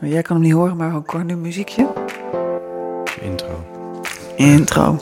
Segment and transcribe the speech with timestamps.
[0.00, 1.92] Jij kan hem niet horen, maar hoor nu muziekje.
[3.20, 3.64] Intro.
[4.36, 4.98] Intro.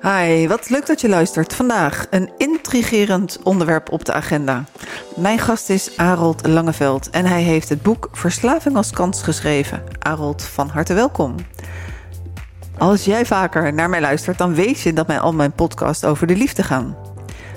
[0.00, 1.54] Hi, wat leuk dat je luistert.
[1.54, 4.64] Vandaag een intrigerend onderwerp op de agenda.
[5.16, 9.82] Mijn gast is Arold Langeveld en hij heeft het boek Verslaving als kans geschreven.
[9.98, 11.34] Arold, van harte welkom.
[12.78, 16.26] Als jij vaker naar mij luistert, dan weet je dat mijn, al mijn podcasts over
[16.26, 16.96] de liefde gaan.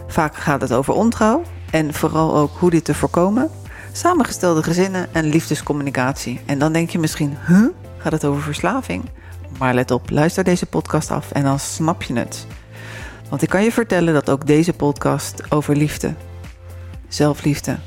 [0.08, 1.42] Vaak gaat het over ontrouw
[1.72, 3.50] en vooral ook hoe dit te voorkomen.
[3.96, 6.40] Samengestelde gezinnen en liefdescommunicatie.
[6.46, 7.68] En dan denk je misschien, huh?
[7.98, 9.04] Gaat het over verslaving?
[9.58, 12.48] Maar let op, luister deze podcast af en dan snap je het.
[13.30, 16.14] Want ik kan je vertellen dat ook deze podcast over liefde,
[17.08, 17.78] zelfliefde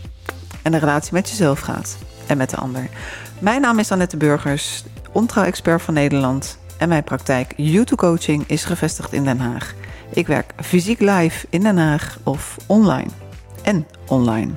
[0.62, 2.88] en de relatie met jezelf gaat en met de ander.
[3.38, 9.12] Mijn naam is Annette Burgers, ontrouw-expert van Nederland en mijn praktijk YouTube Coaching is gevestigd
[9.12, 9.74] in Den Haag.
[10.10, 13.10] Ik werk fysiek live in Den Haag of online
[13.62, 14.52] en online.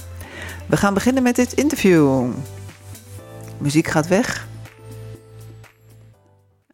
[0.69, 2.31] We gaan beginnen met dit interview.
[3.57, 4.47] Muziek gaat weg.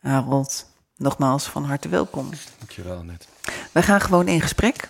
[0.01, 0.65] Harold,
[0.97, 2.29] nogmaals van harte welkom.
[2.57, 3.27] Dankjewel, net.
[3.71, 4.89] We gaan gewoon in gesprek.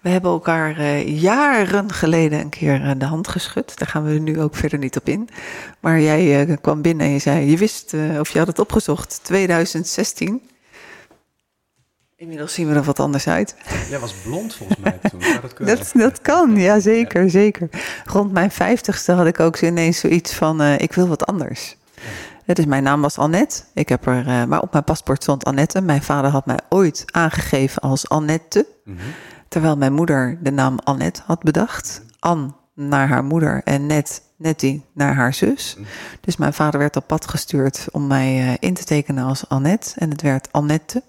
[0.00, 3.78] We hebben elkaar uh, jaren geleden een keer uh, de hand geschud.
[3.78, 5.28] Daar gaan we nu ook verder niet op in.
[5.80, 9.20] Maar jij uh, kwam binnen en je zei, je wist, of je had het opgezocht,
[9.22, 10.50] 2016.
[12.18, 13.56] Inmiddels zien we er wat anders uit.
[13.90, 15.20] Jij was blond volgens mij toen.
[15.42, 17.28] Dat, dat, dat kan, ja zeker, ja.
[17.28, 17.68] zeker.
[18.04, 21.76] Rond mijn vijftigste had ik ook ineens zoiets van, ik wil wat anders.
[22.44, 22.54] Ja.
[22.54, 23.62] Dus mijn naam was Annette.
[23.74, 25.80] Ik heb er, uh, maar op mijn paspoort stond Annette.
[25.80, 28.66] Mijn vader had mij ooit aangegeven als Annette.
[28.84, 29.12] Mm -hmm.
[29.48, 32.02] Terwijl mijn moeder de naam Annette had bedacht.
[32.18, 35.74] An naar haar moeder en Net, Nettie naar haar zus.
[35.76, 35.92] Mm -hmm.
[36.20, 39.92] Dus mijn vader werd op pad gestuurd om mij uh, in te tekenen als Annette.
[39.96, 41.02] En het werd Annette.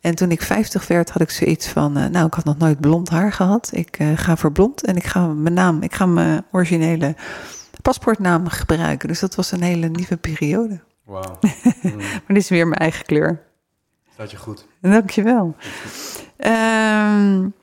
[0.00, 1.98] En toen ik 50 werd, had ik zoiets van...
[1.98, 3.70] Uh, nou, ik had nog nooit blond haar gehad.
[3.72, 5.82] Ik ga voor blond en ik ga mijn naam...
[5.82, 7.14] Ik ga mijn originele
[7.82, 9.08] paspoortnaam gebruiken.
[9.08, 10.80] Dus dat was een hele nieuwe periode.
[11.04, 11.38] Wauw.
[11.82, 11.96] Mm.
[11.96, 13.42] maar dit is weer mijn eigen kleur.
[14.12, 14.66] Staat je goed.
[14.80, 15.56] Dankjewel.
[16.36, 17.54] Um,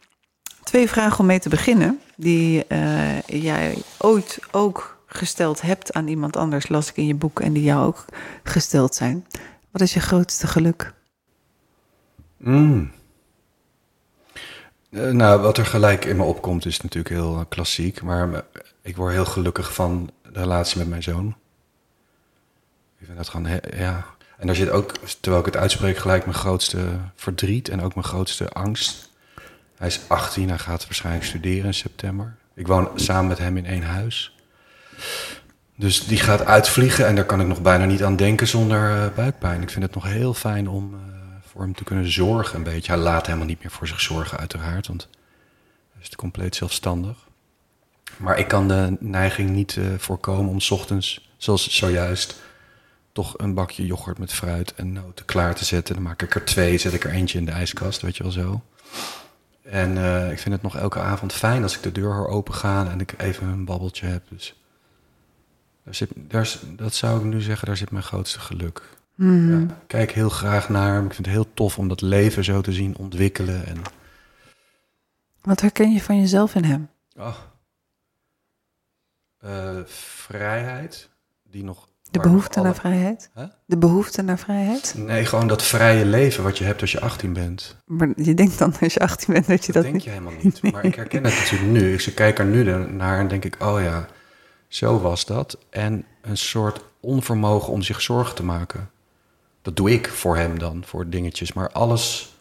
[0.63, 1.99] twee vragen om mee te beginnen.
[2.15, 7.39] Die uh, jij ooit ook gesteld hebt aan iemand anders, las ik in je boek.
[7.39, 8.05] En die jou ook
[8.43, 9.25] gesteld zijn.
[9.71, 10.93] Wat is je grootste geluk?
[12.37, 12.91] Mm.
[14.89, 18.01] Uh, nou, wat er gelijk in me opkomt is natuurlijk heel uh, klassiek.
[18.01, 18.43] Maar
[18.81, 21.35] ik word heel gelukkig van de relatie met mijn zoon.
[22.99, 24.05] Ik vind dat gewoon, ja.
[24.37, 28.07] En daar zit ook, terwijl ik het uitspreek, gelijk mijn grootste verdriet en ook mijn
[28.07, 29.09] grootste angst.
[29.77, 32.35] Hij is 18, hij gaat waarschijnlijk studeren in september.
[32.53, 34.35] Ik woon samen met hem in één huis.
[35.75, 39.61] Dus die gaat uitvliegen en daar kan ik nog bijna niet aan denken zonder buikpijn.
[39.61, 40.95] Ik vind het nog heel fijn om
[41.57, 42.91] voor hem te kunnen zorgen een beetje.
[42.91, 45.09] Hij laat helemaal niet meer voor zich zorgen uiteraard, want
[45.93, 47.17] hij is compleet zelfstandig.
[48.17, 52.35] Maar ik kan de neiging niet uh, voorkomen om ochtends, zoals zojuist,
[53.11, 55.93] toch een bakje yoghurt met fruit en noten klaar te zetten.
[55.95, 58.31] Dan maak ik er twee, zet ik er eentje in de ijskast, weet je wel
[58.31, 58.61] zo.
[59.61, 62.89] En uh, ik vind het nog elke avond fijn als ik de deur hoor opengaan
[62.89, 64.23] en ik even een babbeltje heb.
[64.29, 64.55] Dus
[65.83, 66.11] daar zit,
[66.65, 68.96] dat zou ik nu zeggen, daar zit mijn grootste geluk.
[69.17, 69.51] Mm.
[69.51, 71.05] Ja, ik kijk heel graag naar hem.
[71.05, 73.65] Ik vind het heel tof om dat leven zo te zien ontwikkelen.
[73.65, 73.77] En...
[75.41, 76.89] Wat herken je van jezelf in hem?
[77.15, 77.37] Oh.
[79.45, 81.09] Uh, vrijheid,
[81.43, 82.67] die nog de behoefte alle...
[82.67, 83.29] naar vrijheid?
[83.35, 83.43] Huh?
[83.65, 84.93] De behoefte naar vrijheid?
[84.97, 87.75] Nee, gewoon dat vrije leven wat je hebt als je 18 bent.
[87.85, 90.03] Maar je denkt dan als je 18 bent dat je dat, dat, denk niet...
[90.03, 90.61] je helemaal niet.
[90.61, 90.71] Nee.
[90.71, 91.93] Maar ik herken het natuurlijk nu.
[91.93, 94.07] Ik kijk er nu naar en denk ik, oh ja,
[94.67, 95.57] zo was dat.
[95.69, 98.89] En een soort onvermogen om zich zorgen te maken.
[99.67, 101.53] Dat doe ik voor hem dan, voor dingetjes.
[101.53, 102.33] Maar alles...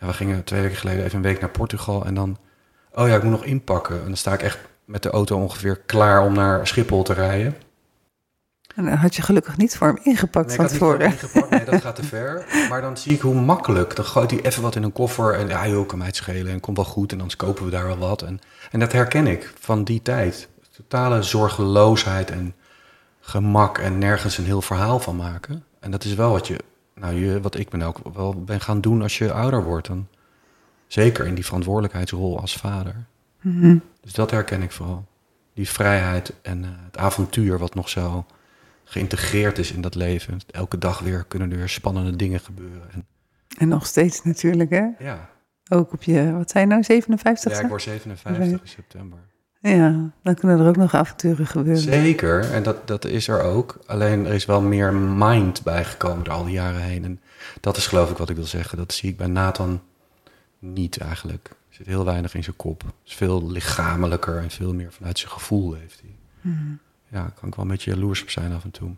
[0.00, 2.36] Ja, we gingen twee weken geleden even een week naar Portugal en dan...
[2.92, 3.98] Oh ja, ik moet nog inpakken.
[4.00, 7.56] En dan sta ik echt met de auto ongeveer klaar om naar Schiphol te rijden.
[8.74, 11.00] En dan had je gelukkig niet voor hem ingepakt nee, van tevoren.
[11.00, 11.50] Ingepakt.
[11.50, 12.46] Nee, dat gaat te ver.
[12.70, 13.96] Maar dan zie ik hoe makkelijk.
[13.96, 15.34] Dan gooit hij even wat in een koffer.
[15.34, 16.52] En ja, joh, kan mij het schelen.
[16.52, 17.12] En komt wel goed.
[17.12, 18.22] En dan kopen we daar wel wat.
[18.22, 20.48] En, en dat herken ik van die tijd.
[20.76, 22.54] Totale zorgeloosheid en
[23.20, 23.78] gemak.
[23.78, 25.64] En nergens een heel verhaal van maken.
[25.84, 26.58] En dat is wel wat je,
[26.94, 29.86] nou, je, wat ik ben ook wel ben gaan doen als je ouder wordt.
[29.86, 30.08] Dan,
[30.86, 33.06] zeker in die verantwoordelijkheidsrol als vader.
[33.40, 33.82] Mm -hmm.
[34.00, 35.04] Dus dat herken ik vooral.
[35.54, 38.26] Die vrijheid en uh, het avontuur wat nog zo
[38.84, 40.38] geïntegreerd is in dat leven.
[40.50, 42.92] Elke dag weer kunnen er weer spannende dingen gebeuren.
[42.92, 43.06] En,
[43.58, 44.86] en nog steeds natuurlijk, hè?
[44.98, 45.30] Ja.
[45.68, 47.52] Ook op je, wat zijn nou, 57?
[47.52, 49.18] Ja, ik word 57 in september.
[49.70, 51.82] Ja, dan kunnen er ook nog avonturen gebeuren.
[51.82, 53.78] Zeker, en dat, dat is er ook.
[53.86, 57.04] Alleen er is wel meer mind bijgekomen door al die jaren heen.
[57.04, 57.20] En
[57.60, 58.78] dat is geloof ik wat ik wil zeggen.
[58.78, 59.82] Dat zie ik bij Nathan
[60.58, 61.48] niet eigenlijk.
[61.48, 62.82] Er zit heel weinig in zijn kop.
[62.82, 66.52] Het is veel lichamelijker en veel meer vanuit zijn gevoel heeft hij.
[67.08, 68.90] Ja, kan ik wel een beetje jaloers op zijn af en toe.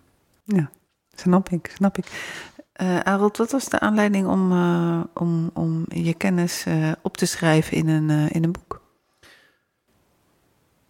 [0.44, 0.70] Ja,
[1.14, 2.06] snap ik, snap ik.
[2.82, 7.26] Uh, Arold, wat was de aanleiding om, uh, om, om je kennis uh, op te
[7.26, 8.84] schrijven in een, in een boek?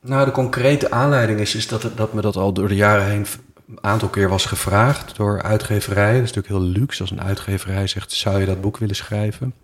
[0.06, 3.26] Nou, de concrete aanleiding is, is dat, dat me dat al door de jaren heen
[3.68, 6.20] een aantal keer was gevraagd door uitgeverijen.
[6.20, 9.54] Dat is natuurlijk heel luxe als een uitgeverij zegt, zou je dat boek willen schrijven?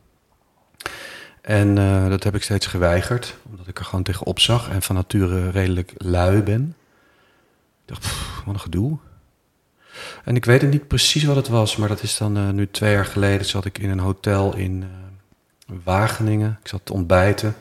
[1.41, 1.75] En
[2.09, 5.93] dat heb ik steeds geweigerd, omdat ik er gewoon tegenop zag en van nature redelijk
[5.97, 6.77] lui ben.
[7.83, 8.99] Ik dacht, pff, wat een gedoe.
[10.25, 12.71] En ik weet het niet precies wat het was, maar dat is dan uh, nu
[12.71, 16.59] twee jaar geleden zat ik in een hotel in uh, Wageningen.
[16.62, 17.55] Ik zat te ontbijten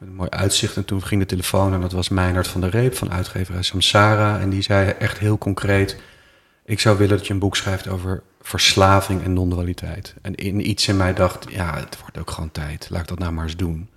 [0.00, 2.94] een mooi uitzicht en toen ging de telefoon en dat was Meinert van der Reep
[2.94, 4.40] van uitgeverij Samsara.
[4.40, 5.96] En die zei echt heel concreet,
[6.64, 10.14] ik zou willen dat je een boek schrijft over verslaving en non-dualiteit.
[10.22, 13.18] En in iets in mij dacht, ja, het wordt ook gewoon tijd, laat ik dat
[13.18, 13.88] nou maar eens doen.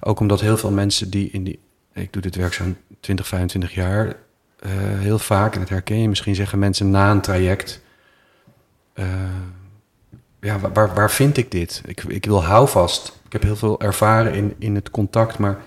[0.00, 1.58] Ook omdat heel veel mensen die in die,
[1.94, 4.12] ik doe dit werk zo'n 20, 25 jaar, uh,
[4.98, 7.80] heel vaak, en dat herken je misschien, zeggen mensen na een traject:
[8.94, 9.06] uh,
[10.40, 11.82] Ja, waar, waar vind ik dit?
[11.84, 13.19] Ik, ik wil houvast.
[13.30, 15.58] Ik heb heel veel ervaren in, in het contact, maar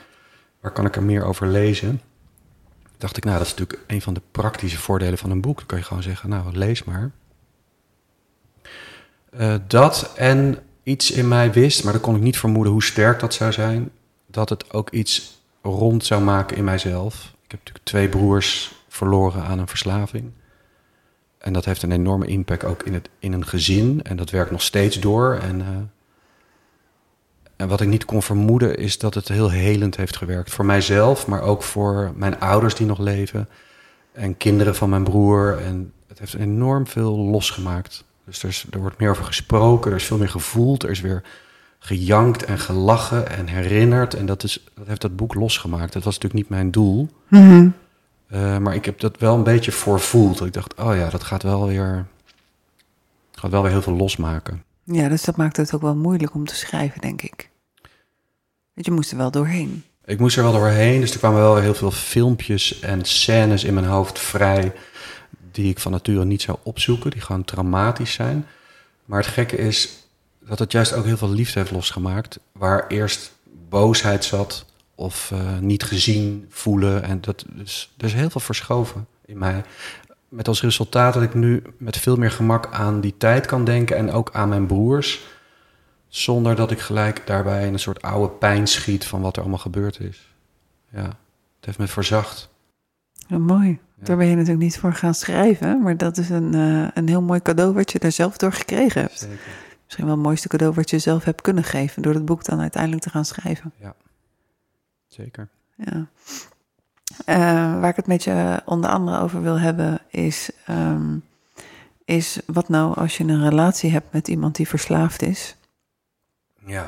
[0.60, 2.02] waar kan ik er meer over lezen?
[2.98, 5.58] Dacht ik, nou, dat is natuurlijk een van de praktische voordelen van een boek.
[5.58, 7.12] Dan kan je gewoon zeggen: Nou, lees maar.
[9.40, 13.20] Uh, dat en iets in mij wist, maar dan kon ik niet vermoeden hoe sterk
[13.20, 13.92] dat zou zijn,
[14.28, 17.34] dat het ook iets rond zou maken in mijzelf.
[17.44, 20.32] Ik heb natuurlijk twee broers verloren aan een verslaving.
[21.38, 24.02] En dat heeft een enorme impact ook in, het, in een gezin.
[24.04, 25.34] En dat werkt nog steeds door.
[25.34, 25.68] En, uh,
[27.64, 30.52] en wat ik niet kon vermoeden is dat het heel helend heeft gewerkt.
[30.52, 33.50] Voor mijzelf, maar ook voor mijn ouders die nog leven.
[34.12, 35.58] En kinderen van mijn broer.
[35.66, 38.04] En het heeft enorm veel losgemaakt.
[38.26, 40.84] Dus er, is, er wordt meer over gesproken, er is veel meer gevoeld.
[40.84, 41.24] Er is weer
[41.80, 44.14] gejankt en gelachen en herinnerd.
[44.14, 45.94] En dat, is, dat heeft dat boek losgemaakt.
[45.94, 47.10] Dat was natuurlijk niet mijn doel.
[47.28, 47.74] Mm -hmm.
[48.34, 50.46] Uh, maar ik heb dat wel een beetje voorvoeld.
[50.46, 52.06] Ik dacht, oh ja, dat gaat wel weer,
[53.32, 54.64] gaat wel weer heel veel losmaken.
[54.84, 57.52] Ja, dus dat maakt het ook wel moeilijk om te schrijven, denk ik.
[58.74, 59.84] Je moest er wel doorheen.
[60.06, 63.74] Ik moest er wel doorheen, dus er kwamen wel heel veel filmpjes en scènes in
[63.74, 64.74] mijn hoofd vrij...
[65.52, 68.48] die ik van nature niet zou opzoeken, die gewoon traumatisch zijn.
[69.06, 69.90] Maar het gekke is
[70.40, 72.40] dat het juist ook heel veel liefde heeft losgemaakt...
[72.52, 73.32] waar eerst
[73.70, 74.66] boosheid zat
[74.96, 77.04] of uh, niet gezien voelen.
[77.04, 79.64] En dat is, er is heel veel verschoven in mij.
[80.30, 83.98] Met als resultaat dat ik nu met veel meer gemak aan die tijd kan denken
[83.98, 85.20] en ook aan mijn broers.
[86.14, 89.60] Zonder dat ik gelijk daarbij in een soort oude pijn schiet van wat er allemaal
[89.60, 90.34] gebeurd is.
[90.90, 91.06] Ja,
[91.56, 92.50] het heeft me verzacht.
[93.28, 93.70] Ja, mooi.
[93.70, 94.06] Ja.
[94.06, 97.22] Daar ben je natuurlijk niet voor gaan schrijven, maar dat is een, uh, een heel
[97.22, 99.20] mooi cadeau wat je daar zelf door gekregen hebt.
[99.20, 99.38] Zeker.
[99.84, 102.60] Misschien wel het mooiste cadeau wat je zelf hebt kunnen geven door het boek dan
[102.60, 103.72] uiteindelijk te gaan schrijven.
[103.80, 103.96] Ja.
[105.08, 105.48] Zeker.
[105.76, 106.08] Ja.
[107.26, 111.24] Uh, waar ik het met je onder andere over wil hebben, is, um,
[112.06, 115.56] is wat nou als je een relatie hebt met iemand die verslaafd is?
[116.66, 116.84] Ja,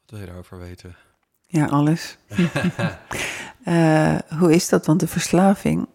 [0.00, 0.96] wat wil je daarover weten?
[1.46, 2.18] Ja, alles.
[3.64, 4.86] uh, hoe is dat?
[4.86, 5.88] Want de verslaving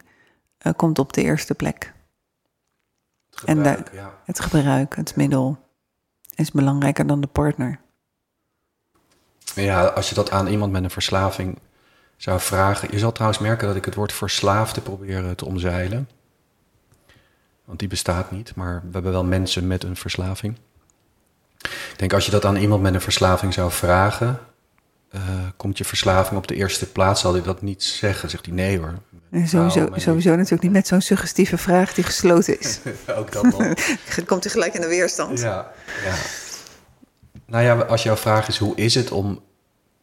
[0.61, 1.93] uh, komt op de eerste plek.
[3.29, 4.19] Het gebruik, en ja.
[4.25, 5.57] het gebruik, het middel,
[6.35, 7.79] is belangrijker dan de partner.
[9.55, 11.59] Ja, als je dat aan iemand met een verslaving
[12.17, 12.91] zou vragen.
[12.91, 16.09] Je zal trouwens merken dat ik het woord verslaafde probeer te omzeilen.
[17.65, 20.57] Want die bestaat niet, maar we hebben wel mensen met een verslaving.
[21.93, 24.39] Ik denk als je dat aan iemand met een verslaving zou vragen,
[25.15, 25.21] uh,
[25.57, 28.29] komt je verslaving op de eerste plaats, zal hij dat niet zeggen.
[28.29, 28.93] Zegt hij nee hoor.
[29.31, 32.79] En sowieso, Nou, sowieso natuurlijk niet met zo'n suggestieve vraag die gesloten is.
[33.17, 33.73] Ook dat nog.
[34.25, 35.39] Komt hij gelijk in de weerstand.
[35.39, 35.71] Ja,
[36.05, 36.15] ja.
[37.45, 39.41] Nou ja, als jouw vraag is hoe is het om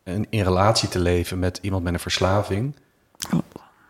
[0.05, 2.77] in, in relatie te leven met iemand met een verslaving.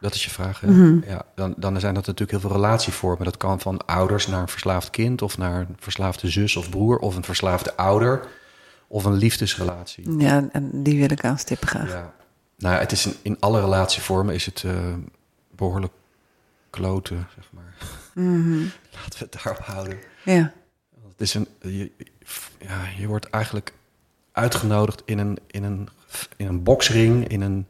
[0.00, 0.61] Dat is je vraag.
[0.61, 0.71] Hè?
[0.71, 1.11] Mhm.
[1.11, 3.25] Ja, dan, dan zijn dat natuurlijk heel veel relatievormen.
[3.25, 6.99] Dat kan van ouders naar een verslaafd kind, of naar een verslaafde zus of broer,
[6.99, 8.28] of een verslaafde ouder,
[8.87, 10.19] of een liefdesrelatie.
[10.19, 11.88] Ja, en die wil ik aanstippen graag.
[11.88, 12.14] Ja.
[12.57, 14.73] Nou, het is in, in alle relatievormen is het uh,
[15.57, 15.92] behoorlijk
[16.71, 17.75] kloten, zeg maar.
[18.14, 18.59] Mhm.
[18.95, 19.99] Laten we het daarop houden.
[20.25, 20.52] Ja.
[21.09, 21.90] Het is een, je,
[22.59, 23.73] ja, je wordt eigenlijk
[24.33, 25.88] uitgenodigd in een, in, een,
[26.37, 27.66] in een boksring, in een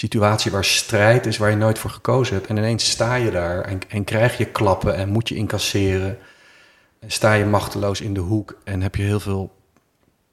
[0.00, 2.46] situatie waar strijd is, waar je nooit voor gekozen hebt.
[2.46, 6.18] En ineens sta je daar en, en krijg je klappen en moet je incasseren.
[6.98, 9.56] En sta je machteloos in de hoek en heb je heel veel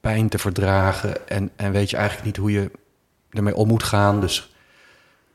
[0.01, 1.29] pijn te verdragen.
[1.29, 2.71] En, en weet je eigenlijk niet hoe je
[3.29, 4.21] ermee om moet gaan.
[4.21, 4.53] Dus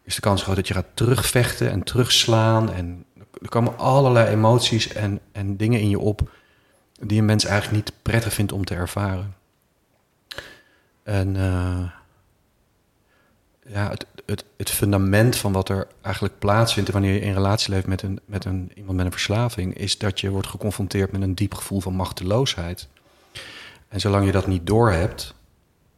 [0.03, 2.73] is de kans groot dat je gaat terugvechten en terugslaan.
[2.73, 3.05] En
[3.43, 6.31] er komen allerlei emoties en, en dingen in je op
[7.01, 9.35] die een mens eigenlijk niet prettig vindt om te ervaren.
[11.03, 11.91] En uh,
[13.73, 17.87] ja, het, het, het fundament van wat er eigenlijk plaatsvindt wanneer je in relatie leeft
[17.87, 21.35] met, een, met een, iemand met een verslaving, is dat je wordt geconfronteerd met een
[21.35, 22.89] diep gevoel van machteloosheid.
[23.89, 25.35] En zolang je dat niet doorhebt,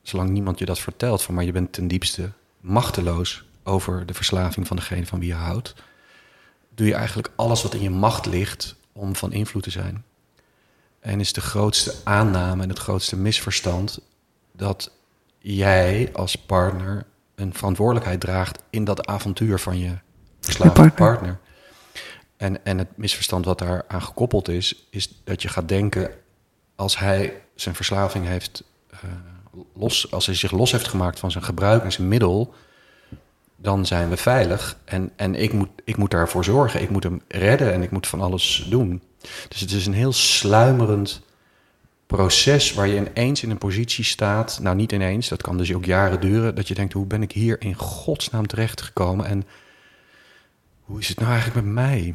[0.02, 4.66] zolang niemand je dat vertelt, van maar je bent ten diepste machteloos over de verslaving
[4.66, 5.74] van degene van wie je houdt,
[6.74, 10.04] doe je eigenlijk alles wat in je macht ligt om van invloed te zijn.
[11.00, 14.00] En is de grootste aanname en het grootste misverstand
[14.52, 14.90] dat
[15.38, 19.92] jij als partner een verantwoordelijkheid draagt in dat avontuur van je
[20.40, 21.38] verslaafde partner.
[22.36, 26.10] En, en het misverstand wat daar aan gekoppeld is, is dat je gaat denken
[26.76, 29.00] als hij zijn verslaving heeft uh,
[29.74, 32.54] los, als hij zich los heeft gemaakt van zijn gebruik en zijn middel,
[33.56, 34.78] dan zijn we veilig.
[34.84, 36.82] En, en ik, moet, ik moet daarvoor zorgen.
[36.82, 39.02] Ik moet hem redden en ik moet van alles doen.
[39.48, 41.20] Dus het is een heel sluimerend
[42.16, 44.58] proces waar je ineens in een positie staat.
[44.62, 46.54] Nou, niet ineens, dat kan dus ook jaren duren.
[46.54, 49.26] Dat je denkt, hoe ben ik hier in godsnaam terechtgekomen?
[49.26, 49.44] En
[50.84, 52.14] hoe is het nou eigenlijk met mij?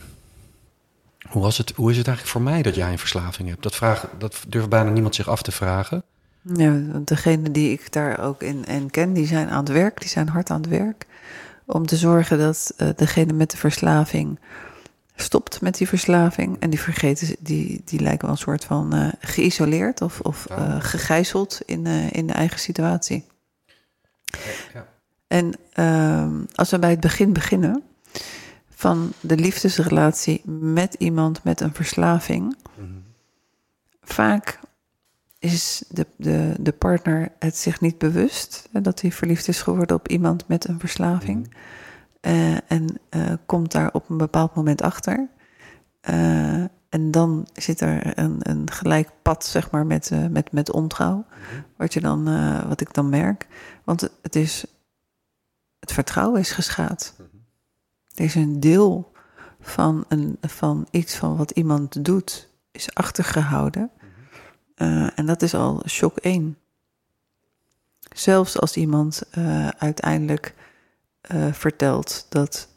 [1.29, 3.63] Hoe, was het, hoe is het eigenlijk voor mij dat jij een verslaving hebt?
[3.63, 6.03] Dat, vraag, dat durft bijna niemand zich af te vragen.
[6.41, 10.09] Ja, degene die ik daar ook in en ken, die zijn aan het werk, die
[10.09, 11.05] zijn hard aan het werk.
[11.65, 14.39] Om te zorgen dat uh, degene met de verslaving
[15.21, 16.59] stopt met die verslaving.
[16.59, 20.75] En die vergeten, die, die lijken wel een soort van uh, geïsoleerd of, of uh,
[20.79, 23.25] gegijzeld in, in de eigen situatie.
[24.73, 24.87] Ja.
[25.27, 27.83] En ehm, als we bij het begin beginnen
[28.69, 33.03] van de liefdesrelatie met iemand met een verslaving, mm -hmm.
[34.01, 34.59] vaak
[35.39, 40.07] is de, de, de partner het zich niet bewust dat hij verliefd is geworden op
[40.07, 41.37] iemand met een verslaving.
[41.37, 41.53] Mm.
[42.21, 45.29] Uh, en uh, komt daar op een bepaald moment achter.
[46.09, 51.15] Uh, en dan zit er een, een gelijk pad, zeg maar, met, met, met ontrouw.
[51.15, 51.65] Mm.
[51.77, 52.23] Wat, je dan,
[52.67, 53.47] wat ik dan merk.
[53.83, 54.65] Want het is.
[55.79, 57.15] Het vertrouwen is geschaad.
[57.17, 57.45] Mm.
[58.15, 59.11] Er is een deel
[59.61, 63.91] van, een, van iets van wat iemand doet, is achtergehouden.
[64.75, 66.57] Uh, en dat is al shock 1.
[68.13, 69.23] Zelfs als iemand
[69.77, 70.55] uiteindelijk
[71.31, 72.67] uh, vertelt dat,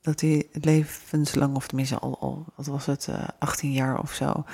[0.00, 4.44] dat hij levenslang, of tenminste al, al wat was het, 18 jaar of zo,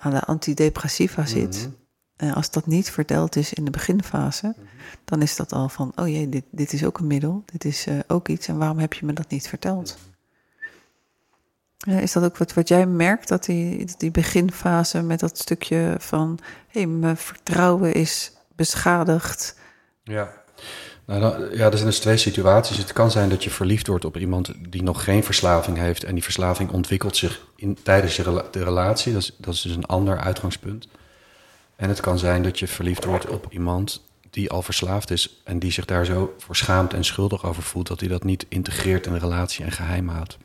[0.00, 1.66] aan de antidepressiva zit.
[1.66, 1.76] Mm
[2.16, 2.32] -hmm.
[2.32, 4.66] als dat niet verteld is in de beginfase, mm -hmm.
[5.04, 7.86] dan is dat al van, oh jee, dit, dit is ook een middel, dit is
[8.06, 9.98] ook iets, en waarom heb je me dat niet verteld?
[11.84, 15.94] Ja, is dat ook wat, wat jij merkt, dat die, die beginfase met dat stukje
[15.98, 16.38] van...
[16.68, 19.58] hé, hey, mijn vertrouwen is beschadigd?
[20.02, 20.32] Ja.
[21.04, 22.76] Nou, ja, er zijn dus twee situaties.
[22.76, 26.04] Het kan zijn dat je verliefd wordt op iemand die nog geen verslaving heeft...
[26.04, 29.12] en die verslaving ontwikkelt zich in, tijdens de relatie.
[29.12, 30.88] Dat is, dat is dus een ander uitgangspunt.
[31.76, 35.40] En het kan zijn dat je verliefd wordt op iemand die al verslaafd is...
[35.44, 37.86] en die zich daar zo voor schaamt en schuldig over voelt...
[37.86, 40.38] dat hij dat niet integreert in de relatie en geheim houdt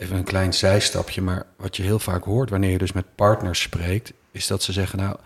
[0.00, 3.60] even een klein zijstapje, maar wat je heel vaak hoort wanneer je dus met partners
[3.60, 5.16] spreekt, is dat ze zeggen, nou,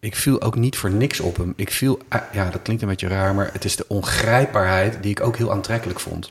[0.00, 1.52] ik viel ook niet voor niks op hem.
[1.56, 5.10] Ik viel, ah, ja, dat klinkt een beetje raar, maar het is de ongrijpbaarheid die
[5.10, 6.30] ik ook heel aantrekkelijk vond.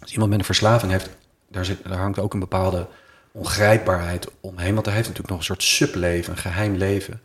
[0.00, 1.10] Als iemand met een verslaving heeft,
[1.48, 2.86] daar, zit, daar hangt ook een bepaalde
[3.32, 7.20] ongrijpbaarheid omheen, want hij heeft natuurlijk nog een soort subleven, een geheim leven.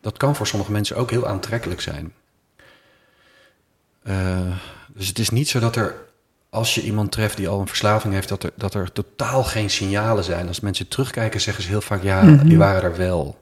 [0.00, 2.12] Dat kan voor sommige mensen ook heel aantrekkelijk zijn.
[4.04, 4.56] Uh,
[4.88, 5.94] dus het is niet zo dat er
[6.50, 9.70] als je iemand treft die al een verslaving heeft, dat er, dat er totaal geen
[9.70, 10.48] signalen zijn.
[10.48, 12.48] Als mensen terugkijken, zeggen ze heel vaak: ja, mm -hmm.
[12.48, 13.41] die waren er wel.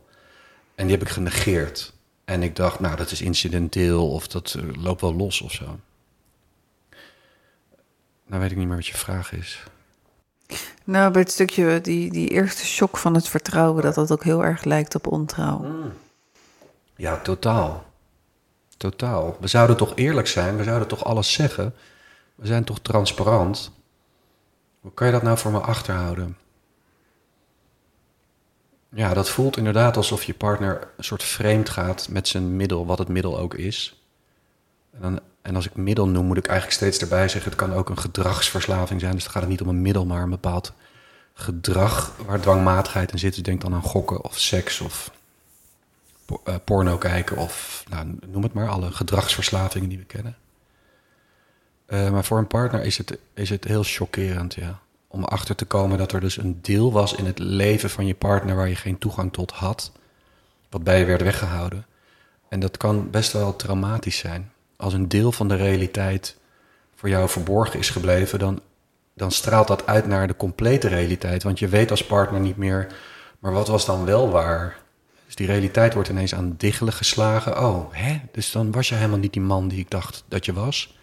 [0.81, 1.93] En die heb ik genegeerd.
[2.25, 5.79] En ik dacht, nou, dat is incidenteel of dat uh, loopt wel los of zo.
[8.27, 9.65] Nou weet ik niet meer wat je vraag is.
[10.85, 14.45] Nou, bij het stukje, die, die eerste shock van het vertrouwen, dat dat ook heel
[14.45, 15.59] erg lijkt op ontrouw.
[15.59, 15.93] Mm.
[16.97, 17.85] Ja, totaal.
[18.77, 19.37] Totaal.
[19.41, 21.75] We zouden toch eerlijk zijn, we zouden toch alles zeggen.
[22.35, 23.73] We zijn toch transparant?
[24.81, 26.37] Hoe kan je dat nou voor me achterhouden?
[28.94, 32.99] Ja, dat voelt inderdaad alsof je partner een soort vreemd gaat met zijn middel, wat
[32.99, 34.02] het middel ook is.
[34.90, 37.73] En, dan, en als ik middel noem, moet ik eigenlijk steeds erbij zeggen: het kan
[37.73, 39.14] ook een gedragsverslaving zijn.
[39.14, 40.73] Dus dan gaat het niet om een middel, maar een bepaald
[41.35, 43.35] gedrag waar dwangmatigheid in zit.
[43.35, 45.11] Dus denk dan aan gokken of seks of
[46.44, 50.37] eh, porno kijken of nou, noem het maar, alle gedragsverslavingen die we kennen.
[51.87, 54.80] Uh, maar voor een partner is het, is het heel chockerend, ja.
[55.12, 58.14] Om achter te komen dat er dus een deel was in het leven van je
[58.14, 59.93] partner waar je geen toegang tot had,
[60.69, 61.87] wat bij je werd weggehouden.
[62.49, 64.52] En dat kan best wel traumatisch zijn.
[64.76, 66.37] Als een deel van de realiteit
[66.95, 68.61] voor jou verborgen is gebleven, dan,
[69.14, 71.43] dan straalt dat uit naar de complete realiteit.
[71.43, 72.87] Want je weet als partner niet meer,
[73.38, 74.79] maar wat was dan wel waar?
[75.26, 77.62] Dus die realiteit wordt ineens aan diggelen geslagen.
[77.62, 78.21] Oh, hè?
[78.33, 80.99] Dus dan was je helemaal niet die man die ik dacht dat je was.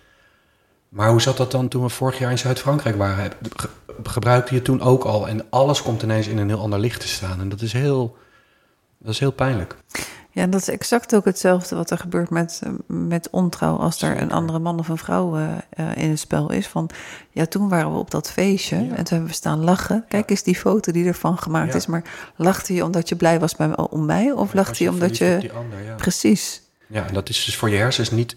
[0.98, 3.32] Maar hoe zat dat dan toen we vorig jaar in Zuid-Frankrijk waren?
[3.56, 3.70] Ge-
[4.04, 7.08] Gebruikte je toen ook al en alles komt ineens in een heel ander licht te
[7.08, 7.39] staan.
[7.39, 8.18] En dat is heel,
[8.98, 9.75] dat is heel pijnlijk.
[10.32, 14.32] Ja, dat is exact ook hetzelfde wat er gebeurt met, met ontrouw als er een
[14.32, 16.68] andere man of een vrouw eh, eh, in het spel is.
[16.68, 16.89] Van
[17.32, 18.82] ja, toen waren we op dat feestje Ja.
[18.82, 20.06] en toen hebben we staan lachen.
[20.08, 21.75] Kijk eens die foto die ervan gemaakt Ja.
[21.77, 21.86] is.
[21.88, 22.04] Maar
[22.36, 25.50] lachte je omdat je blij was bij, om mij of lachte je omdat je...
[25.56, 25.96] ander.
[25.98, 26.62] Precies.
[26.88, 28.36] Ja, en dat is dus voor je hersens niet.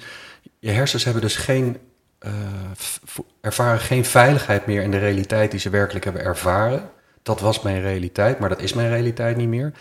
[0.58, 1.76] Je hersens hebben dus geen.
[2.20, 2.32] Eh,
[3.40, 6.90] ervaren geen veiligheid meer in de realiteit die ze werkelijk hebben ervaren.
[7.22, 9.72] Dat was mijn realiteit, maar dat is mijn realiteit niet meer.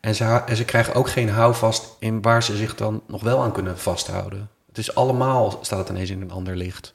[0.00, 3.42] En ze, en ze krijgen ook geen houvast in waar ze zich dan nog wel
[3.42, 4.50] aan kunnen vasthouden.
[4.68, 6.94] Het is allemaal, staat het ineens in een ander licht.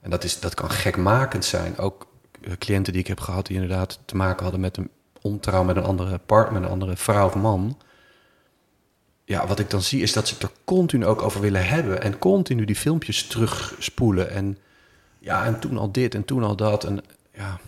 [0.00, 1.78] En dat, is, dat kan gekmakend zijn.
[1.78, 2.06] Ook
[2.40, 4.90] eh, cliënten die ik heb gehad die inderdaad te maken hadden met een
[5.20, 7.76] ontrouw met een andere partner, een andere vrouw of man
[9.26, 12.02] ja, wat ik dan zie is dat ze het er continu ook over willen hebben.
[12.02, 14.30] En continu die filmpjes terugspoelen.
[14.30, 14.58] En
[15.18, 16.84] ja, en toen al dit en toen al dat.
[16.84, 17.02] En
[17.32, 17.60] ja,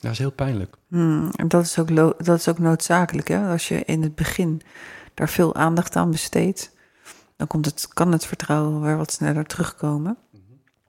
[0.00, 0.76] dat is heel pijnlijk.
[0.88, 3.28] Hmm, en dat is, ook dat is ook noodzakelijk.
[3.28, 3.48] Hè?
[3.48, 4.62] Als je in het begin
[5.14, 6.70] daar veel aandacht aan besteedt,
[7.36, 10.16] dan komt het, kan het vertrouwen weer wat sneller terugkomen.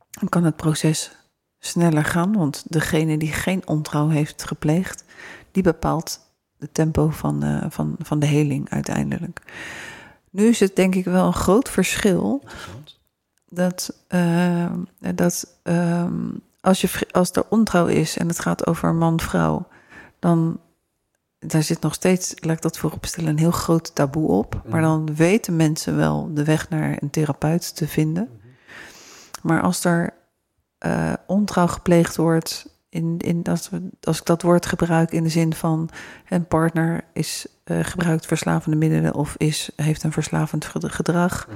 [0.10, 1.12] Dan kan het proces
[1.60, 5.04] sneller gaan, want degene die geen ontrouw heeft gepleegd,
[5.52, 6.25] die bepaalt
[6.66, 9.42] het tempo van, eh, van, van de heling uiteindelijk.
[10.30, 12.44] Nu is het denk ik wel een groot verschil
[13.50, 14.72] dat, eh,
[15.16, 16.32] dat ehm,
[16.62, 19.68] als, je, als er ontrouw is en het gaat over man-vrouw,
[20.20, 20.60] dan
[21.40, 24.62] daar zit nog steeds, laat ik dat vooropstellen, een heel groot taboe op.
[24.66, 28.30] Maar dan weten mensen wel de weg naar een therapeut te vinden.
[29.42, 30.14] Maar als er
[30.78, 35.30] eh, ontrouw gepleegd wordt, in, in, als, we, als ik dat woord gebruik in de
[35.30, 35.90] zin van
[36.30, 41.48] een partner is, eh, gebruikt verslavende middelen of is, heeft een verslavend ged- gedrag,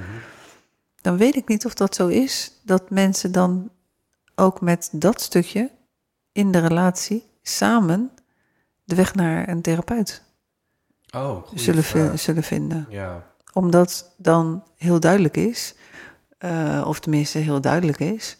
[1.00, 2.52] dan weet ik niet of dat zo is.
[2.64, 3.70] Dat mensen dan
[4.34, 5.70] ook met dat stukje
[6.32, 8.10] in de relatie samen
[8.84, 10.22] de weg naar een therapeut
[11.16, 12.86] Oh, zullen, vi- zullen vinden.
[12.88, 15.74] Ja, Omdat dan heel duidelijk is,
[16.38, 18.36] eh, of tenminste heel duidelijk is.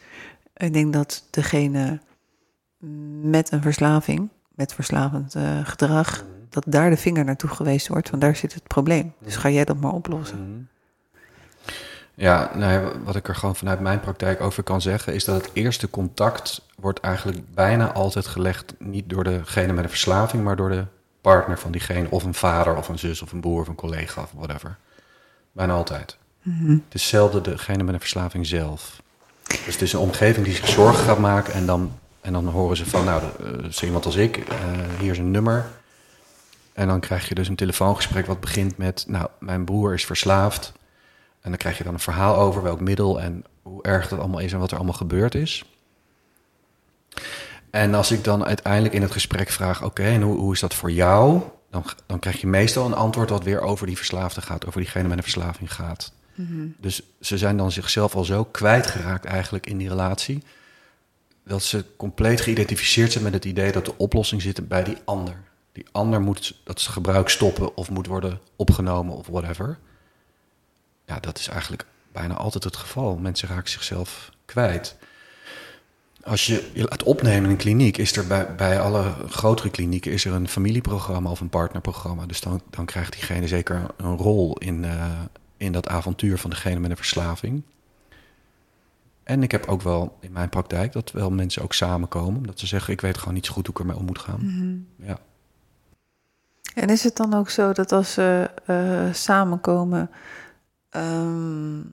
[0.57, 2.01] Ik denk dat degene
[3.23, 8.23] met een verslaving, met verslavend eh, gedrag, dat daar de vinger naartoe gewezen wordt, want
[8.23, 9.13] daar zit het probleem.
[9.19, 10.39] Dus ga jij dat maar oplossen.
[10.39, 10.63] Mhm.
[12.15, 15.43] Ja, nou ja, wat ik er gewoon vanuit mijn praktijk over kan zeggen, is dat
[15.43, 20.57] het eerste contact wordt eigenlijk bijna altijd gelegd niet door degene met een verslaving, maar
[20.57, 20.85] door de
[21.21, 24.23] partner van diegene, of een vader, of een zus, of een broer, of een collega,
[24.23, 24.77] of whatever.
[25.53, 26.17] Bijna altijd.
[26.43, 29.03] Het is zelden degene met een verslaving zelf.
[29.43, 32.77] Dus het is een omgeving die zich zorgen gaat maken en dan, en dan horen
[32.77, 34.45] ze van, nou, uh, zo iemand als ik, uh,
[34.99, 35.67] hier is een nummer.
[36.73, 40.73] En dan krijg je dus een telefoongesprek wat begint met, nou, mijn broer is verslaafd.
[41.41, 44.41] En dan krijg je dan een verhaal over welk middel en hoe erg dat allemaal
[44.41, 45.65] is en wat er allemaal gebeurd is.
[47.71, 50.61] En als ik dan uiteindelijk in het gesprek vraag, oké, okay, en hoe, hoe is
[50.61, 51.43] dat voor jou?
[51.71, 55.09] Dan, dan krijg je meestal een antwoord wat weer over die verslaafde gaat, over diegene
[55.09, 56.13] met een verslaving gaat.
[56.35, 56.75] Mm-hmm.
[56.79, 60.43] Dus ze zijn dan zichzelf al zo kwijtgeraakt eigenlijk in die relatie,
[61.45, 65.37] dat ze compleet geïdentificeerd zijn met het idee dat de oplossing zit bij die ander.
[65.73, 69.79] Die ander moet dat gebruik stoppen of moet worden opgenomen of whatever.
[71.07, 73.17] Ja, dat is eigenlijk bijna altijd het geval.
[73.17, 74.97] Mensen raken zichzelf kwijt.
[76.23, 80.13] Als je je laat opnemen in een kliniek, is er bij, bij alle grotere klinieken
[80.13, 82.27] is er een familieprogramma of een partnerprogramma.
[82.27, 85.21] Dus dan, dan krijgt diegene zeker een rol in, uh,
[85.57, 87.63] in dat avontuur van degene met een verslaving.
[89.23, 92.37] En ik heb ook wel in mijn praktijk dat wel mensen ook samenkomen.
[92.37, 94.41] Omdat ze zeggen, ik weet gewoon niet zo goed hoe ik ermee om moet gaan.
[94.43, 94.87] Mm-hmm.
[94.97, 95.19] Ja.
[96.75, 100.11] En is het dan ook zo dat als ze uh, samenkomen,
[100.91, 101.93] um,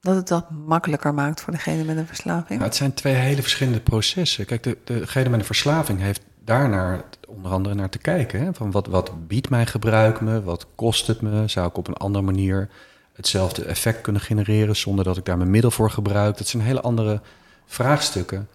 [0.00, 2.48] dat het dat makkelijker maakt voor degene met een verslaving?
[2.48, 4.46] Nou, het zijn twee hele verschillende processen.
[4.46, 8.40] Kijk, de, degene met een verslaving heeft daarnaar onder andere naar te kijken.
[8.40, 8.54] Hè?
[8.54, 10.42] Van wat, wat biedt mijn gebruik me?
[10.42, 11.48] Wat kost het me?
[11.48, 12.68] Zou ik op een andere manier
[13.20, 16.36] hetzelfde effect kunnen genereren zonder dat ik daar mijn middel voor gebruik?
[16.38, 17.20] Dat zijn hele andere
[17.66, 18.48] vraagstukken.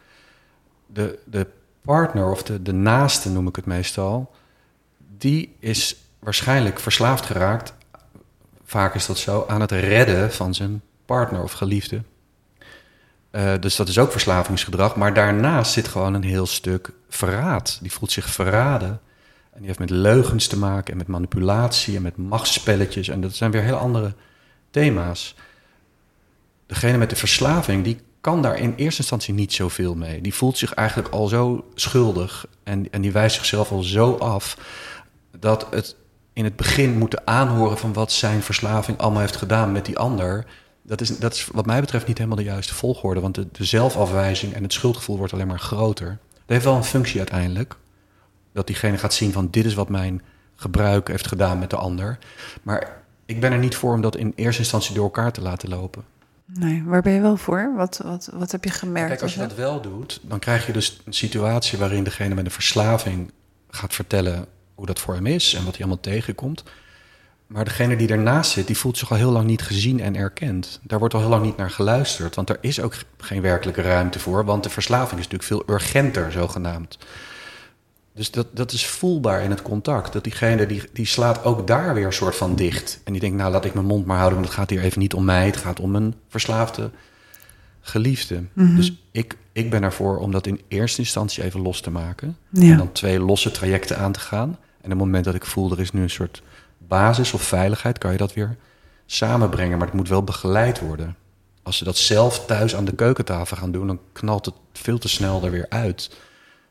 [0.85, 1.47] De, de
[1.81, 4.31] partner of de, naaste noem ik het meestal,
[5.17, 7.73] die is waarschijnlijk verslaafd geraakt.
[8.63, 12.01] Vaak is dat zo, aan het redden van zijn partner of geliefde.
[13.31, 14.95] Uh, dus dat is ook verslavingsgedrag.
[14.95, 17.77] Maar daarnaast zit gewoon een heel stuk verraad.
[17.81, 18.99] Die voelt zich verraden.
[19.51, 23.07] En die heeft met leugens te maken en met manipulatie en met machtsspelletjes.
[23.07, 24.13] En dat zijn weer heel andere
[24.75, 25.35] thema's.
[26.65, 30.21] Degene met de verslaving, die kan daar in eerste instantie niet zoveel mee.
[30.21, 32.45] Die voelt zich eigenlijk al zo schuldig.
[32.63, 34.57] En, en die wijst zichzelf al zo af.
[35.39, 35.95] Dat het
[36.33, 40.45] in het begin moeten aanhoren van wat zijn verslaving allemaal heeft gedaan met die ander.
[40.81, 43.19] Dat is, dat is wat mij betreft niet helemaal de juiste volgorde.
[43.19, 46.17] Want de, de zelfafwijzing en het schuldgevoel wordt alleen maar groter.
[46.33, 47.75] Dat heeft wel een functie uiteindelijk.
[48.53, 50.21] Dat diegene gaat zien van dit is wat mijn
[50.55, 52.17] gebruik heeft gedaan met de ander.
[52.63, 55.69] Maar ik ben er niet voor om dat in eerste instantie door elkaar te laten
[55.69, 56.03] lopen.
[56.45, 57.73] Nee, waar ben je wel voor?
[57.75, 59.09] Wat, wat, wat heb je gemerkt?
[59.09, 62.45] Kijk, als je dat wel doet, dan krijg je dus een situatie waarin degene met
[62.45, 63.31] een verslaving
[63.69, 66.63] gaat vertellen hoe dat voor hem is en wat hij allemaal tegenkomt.
[67.47, 70.79] Maar degene die ernaast zit, die voelt zich al heel lang niet gezien en erkend.
[70.83, 74.19] Daar wordt al heel lang niet naar geluisterd, want er is ook geen werkelijke ruimte
[74.19, 74.45] voor.
[74.45, 76.97] Want de verslaving is natuurlijk veel urgenter, zogenaamd.
[78.15, 80.13] Dus dat, dat is voelbaar in het contact.
[80.13, 82.99] Dat diegene die, die slaat ook daar weer een soort van dicht.
[83.03, 84.99] En die denkt, nou laat ik mijn mond maar houden, want het gaat hier even
[84.99, 85.45] niet om mij.
[85.45, 86.89] Het gaat om een verslaafde
[87.81, 88.43] geliefde.
[88.53, 88.75] Mhm.
[88.75, 92.37] Dus ik, ik ben ervoor om dat in eerste instantie even los te maken.
[92.49, 92.71] Ja.
[92.71, 94.49] En dan twee losse trajecten aan te gaan.
[94.49, 96.43] En op het moment dat ik voel, er is nu een soort
[96.77, 98.57] basis of veiligheid, kan je dat weer
[99.05, 99.77] samenbrengen.
[99.77, 101.15] Maar het moet wel begeleid worden.
[101.63, 105.07] Als ze dat zelf thuis aan de keukentafel gaan doen, dan knalt het veel te
[105.07, 106.09] snel er weer uit.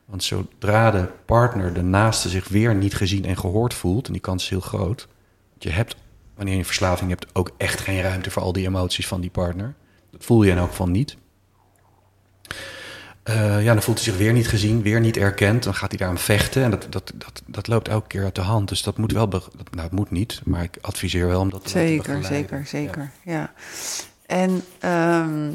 [0.05, 4.23] Want zodra de partner, de naaste, zich weer niet gezien en gehoord voelt, en die
[4.23, 5.09] kans is heel groot,
[5.51, 5.97] want je hebt,
[6.35, 9.75] wanneer je verslaving hebt, ook echt geen ruimte voor al die emoties van die partner.
[10.11, 11.17] Dat voel je in elk geval niet.
[13.25, 15.63] Eh, ja, dan voelt hij zich weer niet gezien, weer niet erkend.
[15.63, 18.35] Dan gaat hij daar aan vechten en dat, dat, dat, dat loopt elke keer uit
[18.35, 18.69] de hand.
[18.69, 21.65] Dus dat moet wel, dat, nou het moet niet, maar ik adviseer wel om dat
[21.65, 23.11] te laten Zeker, zeker, zeker.
[23.25, 23.53] Ja.
[24.27, 25.51] En ehm,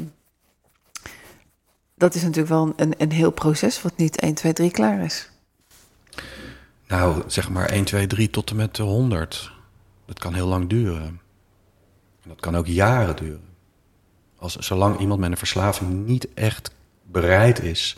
[2.00, 5.30] dat is natuurlijk wel een, een heel proces wat niet 1, 2, 3 klaar is.
[6.88, 9.52] Nou, zeg maar 1, 2, 3 tot en met de 100.
[10.06, 11.20] Dat kan heel lang duren.
[12.22, 13.48] En dat kan ook jaren duren.
[14.36, 16.70] Als, zolang iemand met een verslaving niet echt
[17.02, 17.96] bereid is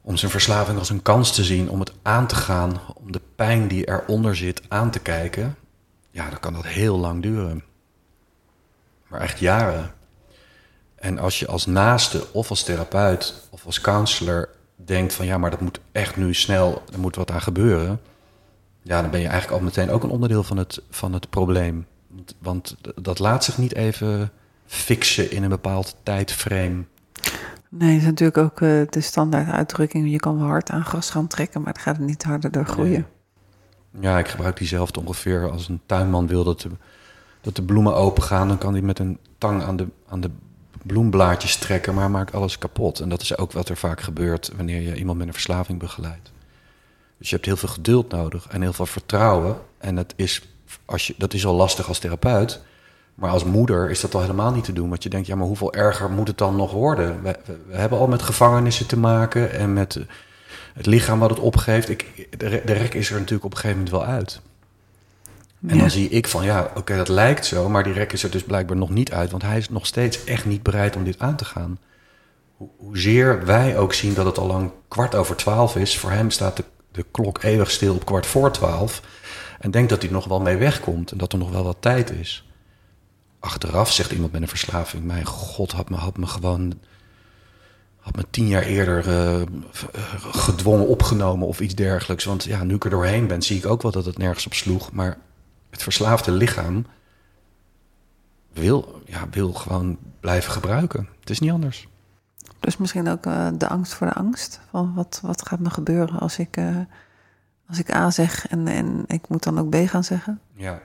[0.00, 3.20] om zijn verslaving als een kans te zien, om het aan te gaan, om de
[3.34, 5.56] pijn die eronder zit aan te kijken,
[6.10, 7.64] ja, dan kan dat heel lang duren.
[9.08, 9.94] Maar echt jaren.
[10.96, 15.50] En als je als naaste of als therapeut of als counselor denkt van ja, maar
[15.50, 18.00] dat moet echt nu snel, er moet wat aan gebeuren.
[18.82, 21.86] Ja, dan ben je eigenlijk al meteen ook een onderdeel van het, van het probleem.
[22.38, 24.30] Want, dat laat zich niet even
[24.66, 26.84] fixen in een bepaald tijdframe.
[27.68, 30.10] Nee, dat is natuurlijk ook eh, de standaard uitdrukking.
[30.10, 32.66] Je kan wel hard aan gras gaan trekken, maar het gaat er niet harder door
[32.66, 33.06] groeien.
[34.00, 36.70] Ja, ik gebruik diezelfde ongeveer als een tuinman wil dat de,
[37.40, 38.48] dat de bloemen open gaan.
[38.48, 40.30] Dan kan hij met een tang aan de, aan de
[40.86, 43.00] bloemblaadjes trekken, maar maakt alles kapot.
[43.00, 46.30] En dat is ook wat er vaak gebeurt wanneer je iemand met een verslaving begeleidt.
[47.18, 49.56] Dus je hebt heel veel geduld nodig en heel veel vertrouwen.
[49.78, 50.42] En dat is,
[50.84, 52.60] als je, dat is al lastig als therapeut.
[53.14, 54.88] Maar als moeder is dat al helemaal niet te doen.
[54.88, 57.22] Want je denkt, ja, maar hoeveel erger moet het dan nog worden?
[57.22, 57.36] We,
[57.70, 60.00] hebben al met gevangenissen te maken en met
[60.74, 61.88] het lichaam wat het opgeeft.
[61.88, 64.40] Ik, de rek is er natuurlijk op een gegeven moment wel uit.
[65.66, 65.80] En Ja.
[65.80, 68.42] dan zie ik van, ja, oké, dat lijkt zo, maar die rek is er dus
[68.42, 69.30] blijkbaar nog niet uit.
[69.30, 71.78] Want hij is nog steeds echt niet bereid om dit aan te gaan.
[72.56, 76.30] Hoe, hoezeer wij ook zien dat het al lang kwart over twaalf is, voor hem
[76.30, 79.02] staat de, de klok eeuwig stil op kwart voor twaalf.
[79.58, 82.10] En denkt dat hij nog wel mee wegkomt en dat er nog wel wat tijd
[82.10, 82.48] is.
[83.40, 86.74] Achteraf zegt iemand met een verslaving, mijn god, had me, had me gewoon
[87.98, 89.46] had me tien jaar eerder eh, eh,
[90.30, 92.24] gedwongen opgenomen of iets dergelijks.
[92.24, 94.54] Want ja, nu ik er doorheen ben, zie ik ook wel dat het nergens op
[94.54, 94.92] sloeg.
[94.92, 95.18] Maar
[95.76, 96.86] het verslaafde lichaam
[98.52, 101.08] wil, ja, wil gewoon blijven gebruiken.
[101.20, 101.88] Het is niet anders.
[102.60, 104.60] Dus misschien ook eh, de angst voor de angst.
[104.70, 106.76] Van wat, wat gaat me gebeuren als ik, eh,
[107.68, 110.40] als ik A zeg en, en ik moet dan ook B gaan zeggen?
[110.54, 110.80] Ja.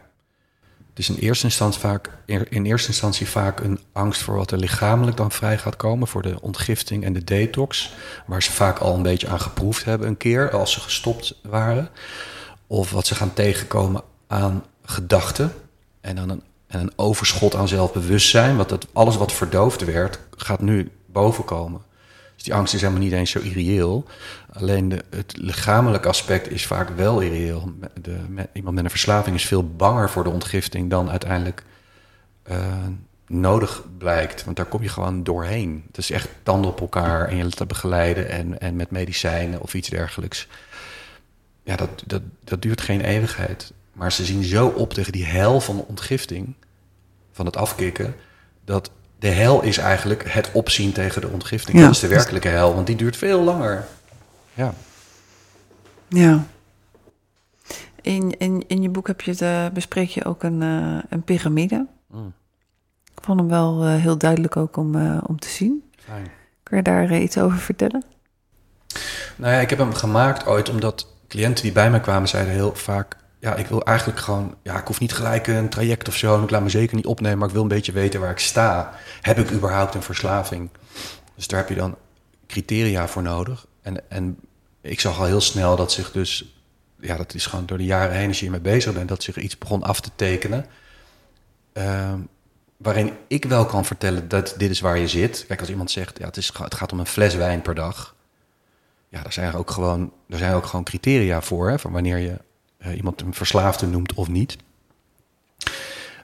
[0.90, 4.58] Het is in eerste, instantie vaak, in eerste instantie vaak een angst voor wat er
[4.58, 6.08] lichamelijk dan vrij gaat komen.
[6.08, 7.94] Voor de ontgifting en de detox.
[8.26, 11.90] Waar ze vaak al een beetje aan geproefd hebben een keer als ze gestopt waren.
[12.68, 15.54] Of wat ze gaan tegenkomen aan gedachten.
[16.02, 18.56] En aan een, en een overschot aan zelfbewustzijn.
[18.56, 21.82] Want dat, alles wat verdoofd werd, gaat nu bovenkomen.
[22.36, 24.06] Dus die angst is helemaal niet eens zo irreëel.
[24.54, 27.72] Alleen de, het lichamelijke aspect is vaak wel irreëel.
[28.02, 31.64] De, met, iemand met een verslaving is veel banger voor de ontgifting dan uiteindelijk
[32.44, 32.58] eh,
[33.28, 34.44] nodig blijkt.
[34.44, 35.84] Want daar kom je gewoon doorheen.
[35.88, 39.74] Het is echt tanden op elkaar en je te begeleiden en, en met medicijnen of
[39.74, 40.48] iets dergelijks.
[41.64, 43.74] Ja, dat, dat, dat duurt geen eeuwigheid.
[43.94, 46.56] Maar ze zien zo op tegen die hel van de ontgifting,
[47.32, 48.16] van het afkicken,
[48.66, 51.78] dat de hel is eigenlijk het opzien tegen de ontgifting.
[51.78, 51.84] Ja.
[51.86, 53.86] Dat is de werkelijke hel, want die duurt veel langer.
[54.54, 54.74] Ja.
[56.08, 56.46] Ja.
[58.02, 61.88] In, in, in je boek heb je eh, bespreek je ook een, eh, een piramide.
[62.08, 62.34] Mm,
[63.16, 65.84] Ik vond hem wel eh, heel duidelijk ook om, eh, om te zien.
[66.06, 66.28] fijn.
[66.64, 68.04] Kun je daar iets over vertellen?
[69.36, 72.76] Nou ja, ik heb hem gemaakt ooit omdat cliënten die bij mij kwamen zeiden heel
[72.76, 73.18] vaak...
[73.42, 76.38] ja, ik wil eigenlijk gewoon, ja, ik hoef niet gelijk een traject of zo.
[76.38, 78.40] En ik laat me zeker niet opnemen, maar ik wil een beetje weten waar ik
[78.40, 78.94] sta.
[79.22, 80.70] Heb ik überhaupt een verslaving?
[81.36, 81.98] Dus daar heb je dan
[82.48, 83.66] criteria voor nodig.
[83.82, 84.40] En, en
[84.82, 86.56] ik zag al heel snel dat zich dus,
[87.00, 89.38] ja, dat is gewoon door de jaren heen als je hiermee bezig bent, dat zich
[89.38, 90.66] iets begon af te tekenen.
[91.74, 92.20] Ehm,
[92.78, 95.46] waarin ik wel kan vertellen dat dit is waar je zit.
[95.48, 98.16] Kijk, als iemand zegt, ja, het, is, het gaat om een fles wijn per dag.
[99.10, 102.38] Ja, daar zijn ook gewoon, daar zijn ook gewoon criteria voor, hè, van wanneer je
[102.96, 104.58] iemand een verslaafde noemt of niet.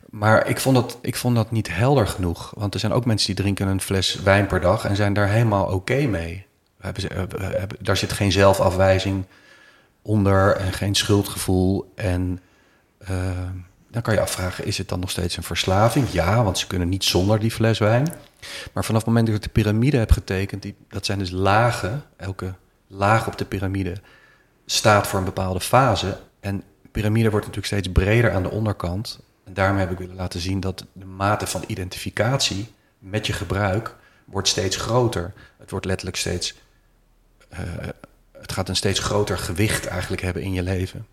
[0.10, 2.52] Maar ik vond, dat, ik vond dat niet helder genoeg.
[2.56, 5.28] Want er zijn ook mensen die drinken een fles wijn per dag en zijn daar
[5.28, 6.46] helemaal oké mee.
[6.80, 9.26] Hebben ze, hebben, daar zit geen zelfafwijzing
[10.02, 11.92] onder en geen schuldgevoel.
[11.96, 12.40] En
[13.10, 13.10] uh,
[13.92, 16.10] dan kan je afvragen, is het dan nog steeds een verslaving?
[16.12, 18.14] Ja, want ze kunnen niet zonder die fles wijn.
[18.74, 22.04] Maar vanaf het moment dat ik de piramide heb getekend, die, dat zijn dus lagen,
[22.16, 22.54] elke
[22.88, 23.96] laag op de piramide
[24.66, 26.18] staat voor een bepaalde fase.
[26.40, 29.20] En de piramide wordt natuurlijk steeds breder aan de onderkant.
[29.44, 33.96] En daarmee heb ik willen laten zien dat de mate van identificatie met je gebruik
[34.26, 35.34] wordt steeds groter.
[35.58, 36.56] Het wordt letterlijk steeds.
[37.54, 37.60] Uh,
[38.32, 41.08] het gaat een steeds groter gewicht eigenlijk hebben in je leven.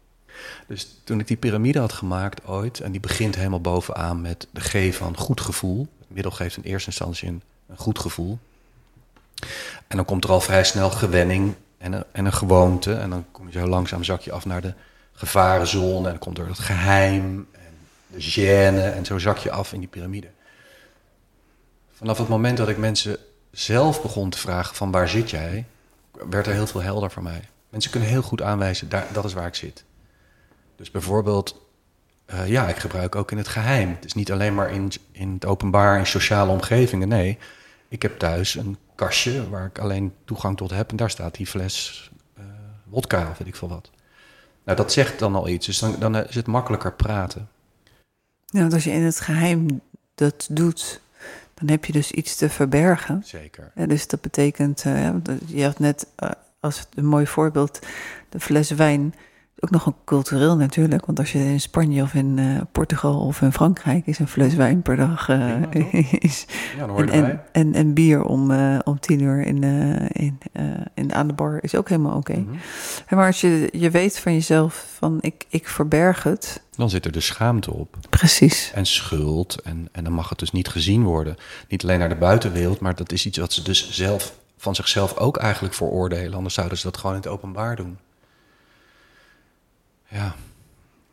[0.67, 4.61] Dus toen ik die piramide had gemaakt ooit, en die begint helemaal bovenaan met de
[4.61, 5.89] G van goed gevoel.
[5.99, 8.39] Het middel geeft in eerste instantie een, een goed gevoel.
[9.87, 12.95] En dan komt er al vrij snel gewenning en een, en een gewoonte.
[12.95, 14.75] En dan kom je zo langzaam zakje af naar de
[15.15, 16.09] gevarenzone.
[16.09, 17.75] En komt er het geheim en
[18.07, 18.95] de gêne.
[18.95, 20.29] En zo zak je af in die piramide.
[21.93, 23.19] Vanaf het moment dat ik mensen
[23.51, 25.65] zelf begon te vragen van waar zit jij,
[26.31, 27.49] werd er heel veel helder voor mij.
[27.69, 29.85] Mensen kunnen heel goed aanwijzen, daar, dat is waar ik zit.
[30.77, 31.63] Dus bijvoorbeeld,
[32.27, 33.89] uh, ja, ik gebruik ook in het geheim.
[33.89, 37.09] Het is niet alleen maar in, in het openbaar, in sociale omgevingen.
[37.09, 37.39] Nee,
[37.89, 40.91] ik heb thuis een kastje waar ik alleen toegang tot heb.
[40.91, 42.45] En daar staat die fles uh,
[42.85, 43.91] wodka of weet ik veel wat.
[44.65, 45.67] Nou, dat zegt dan al iets.
[45.67, 47.49] Dus dan, dan is het makkelijker praten.
[48.47, 49.81] Ja, want als je in het geheim
[50.15, 51.01] dat doet,
[51.55, 53.23] dan heb je dus iets te verbergen.
[53.25, 53.73] Zeker.
[53.75, 55.11] Ja, dus dat betekent, uh,
[55.47, 57.79] je had net uh, als een mooi voorbeeld
[58.29, 59.15] de fles wijn
[59.59, 61.07] ook nog een cultureel natuurlijk.
[61.07, 64.55] Want als je in Spanje of in uh, Portugal of in Frankrijk is een fles
[64.55, 65.29] wijn per dag.
[65.29, 65.69] Uh, ja,
[66.19, 69.63] is, ja, en, en, en, en, bier om, uh, om tien uur in,
[70.13, 70.39] in,
[70.95, 72.31] in, aan de bar is ook helemaal oké.
[72.31, 72.43] Okay.
[72.43, 73.17] Mm -hmm.
[73.17, 76.63] Maar als je, je weet van jezelf van ik, ik verberg het.
[76.77, 77.97] Dan zit er de schaamte op.
[78.11, 78.71] Precies.
[78.75, 79.61] En schuld.
[79.61, 81.37] En, en dan mag het dus niet gezien worden.
[81.69, 85.17] Niet alleen naar de buitenwereld, maar dat is iets wat ze dus zelf van zichzelf
[85.17, 86.35] ook eigenlijk veroordelen.
[86.35, 87.99] Anders zouden ze dat gewoon in het openbaar doen
[90.15, 90.35] ja,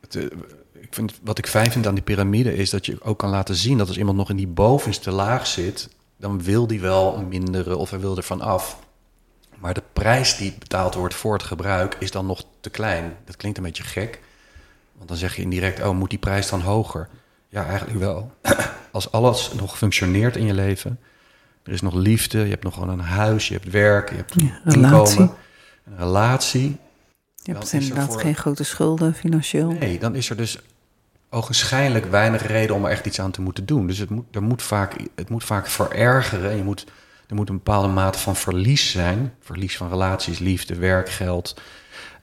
[0.00, 0.24] het, uh,
[0.72, 3.54] ik vind, wat ik fijn vind aan die piramide is dat je ook kan laten
[3.54, 7.78] zien dat als iemand nog in die bovenste laag zit, dan wil die wel minderen
[7.78, 8.78] of hij wil er van af.
[9.58, 13.16] Maar de prijs die betaald wordt voor het gebruik is dan nog te klein.
[13.24, 14.20] Dat klinkt een beetje gek,
[14.92, 17.08] want dan zeg je indirect, oh, moet die prijs dan hoger?
[17.48, 18.32] Ja, eigenlijk wel.
[18.90, 21.00] Als alles nog functioneert in je leven,
[21.62, 24.34] er is nog liefde, je hebt nog gewoon een huis, je hebt werk, je hebt
[24.64, 25.20] relatie.
[25.20, 25.36] inkomen,
[25.84, 26.76] een relatie,
[27.42, 28.20] je hebt inderdaad voor...
[28.20, 29.70] geen grote schulden financieel.
[29.70, 30.58] Nee, dan is er dus
[31.30, 33.86] ogenschijnlijk weinig reden om er echt iets aan te moeten doen.
[33.86, 36.56] Dus het moet, er moet vaak, het moet vaak verergeren.
[36.56, 36.86] Je moet,
[37.28, 39.34] er moet een bepaalde mate van verlies zijn.
[39.40, 41.60] Verlies van relaties, liefde, werk, geld.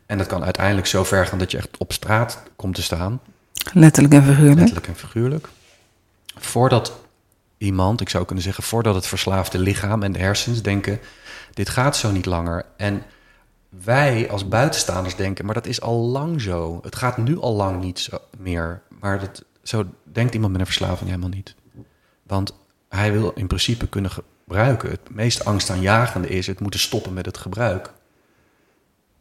[0.06, 3.22] En dat kan uiteindelijk zo ver gaan dat je echt op straat komt te staan.
[3.74, 4.60] Letterlijk en figuurlijk.
[4.60, 5.48] Letterlijk en figuurlijk.
[6.36, 7.00] Voordat
[7.58, 11.00] iemand, ik zou kunnen zeggen, voordat het verslaafde lichaam en de hersens denken:
[11.54, 12.66] dit gaat zo niet langer.
[12.78, 13.04] En
[13.70, 16.80] wij als buitenstaanders denken, maar dat is al lang zo.
[16.84, 18.82] Het gaat nu al lang niet zo meer.
[19.00, 21.56] Maar dat, zo denkt iemand met een verslaving helemaal niet.
[22.24, 22.54] Want
[22.90, 24.90] hij wil in principe kunnen gebruiken.
[24.90, 27.94] Het meest angstaanjagende is het moeten stoppen met het gebruik.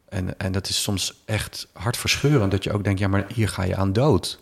[0.09, 3.63] En, en dat is soms echt hartverscheurend dat je ook denkt, ja, maar hier ga
[3.63, 4.39] je aan dood.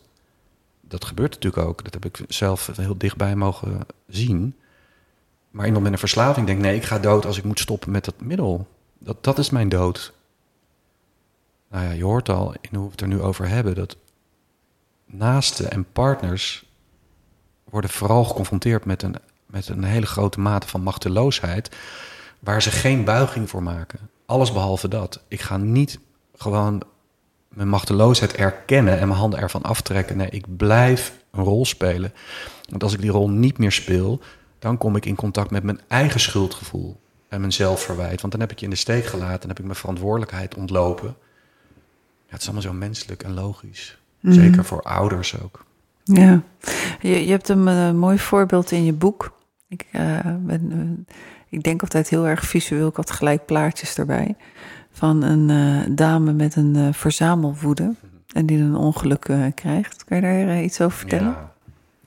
[0.82, 1.84] Dat gebeurt natuurlijk ook.
[1.84, 4.56] Dat heb ik zelf heel dichtbij mogen zien.
[5.52, 8.06] Maar iemand met een verslaving denkt, nee, ik ga dood als ik moet stoppen met
[8.06, 8.67] dat middel.
[8.99, 10.13] Dat, dat is mijn dood.
[11.69, 13.97] Nou ja, je hoort al in hoe we het er nu over hebben, dat
[15.05, 16.65] naasten en partners
[17.63, 21.75] worden vooral geconfronteerd met een, met een hele grote mate van machteloosheid,
[22.39, 23.99] waar ze geen buiging voor maken.
[24.25, 25.23] Alles behalve dat.
[25.27, 25.99] Ik ga niet
[26.36, 26.83] gewoon
[27.47, 30.17] mijn machteloosheid erkennen en mijn handen ervan aftrekken.
[30.17, 32.13] Nee, ik blijf een rol spelen.
[32.69, 34.19] Want als ik die rol niet meer speel,
[34.60, 38.21] dan kom ik in contact met mijn eigen schuldgevoel en mijn zelfverwijt.
[38.21, 41.15] Want dan heb ik je in de steek gelaten en heb ik mijn verantwoordelijkheid ontlopen.
[42.25, 43.97] Ja, het is allemaal zo menselijk en logisch.
[44.19, 44.33] Mm.
[44.33, 45.65] Zeker voor ouders ook.
[46.03, 46.43] Ja,
[47.01, 49.37] je, je hebt een uh, mooi voorbeeld in je boek.
[49.67, 51.15] Ik, uh, ben, uh,
[51.49, 52.87] ik denk altijd heel erg visueel.
[52.87, 54.35] Ik had gelijk plaatjes erbij.
[54.91, 57.93] Van een dame met een verzamelwoede.
[58.33, 60.03] en die een ongeluk eh, krijgt.
[60.03, 61.27] Kan je daar eh, iets over vertellen?
[61.27, 61.51] Ja,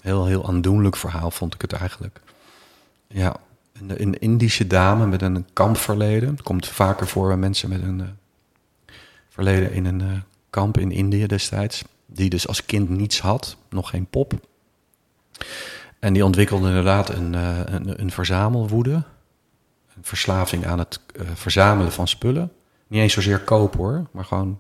[0.01, 2.21] heel, heel aandoenlijk verhaal vond ik het eigenlijk.
[3.07, 3.37] Ja,
[3.87, 6.29] een, Indische dame met een kampverleden.
[6.29, 8.07] Het komt vaker voor bij mensen met een eh,
[9.29, 10.07] verleden in een eh,
[10.51, 11.85] kamp in Indië destijds.
[12.07, 14.33] Die dus als kind niets had, nog geen pop.
[15.99, 18.93] En die ontwikkelde inderdaad een, eh, een, een verzamelwoede.
[19.97, 21.01] Een verslaving aan het
[21.35, 22.53] verzamelen van spullen.
[22.87, 24.59] Niet eens zozeer kopen hoor, maar gewoon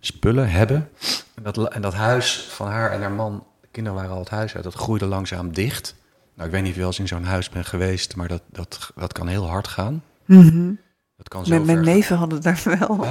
[0.00, 0.90] spullen hebben.
[1.34, 4.28] En dat, en dat huis van haar en haar man, de kinderen waren al het
[4.28, 5.94] huis uit, dat groeide langzaam dicht.
[6.34, 8.42] Nou, ik weet niet of je wel eens in zo'n huis bent geweest, maar dat,
[8.50, 10.02] dat, dat kan heel hard gaan.
[10.24, 10.72] Mhm.
[11.16, 11.94] Dat kan zo Mijn, mijn gaan.
[11.94, 13.06] neven hadden daar wel.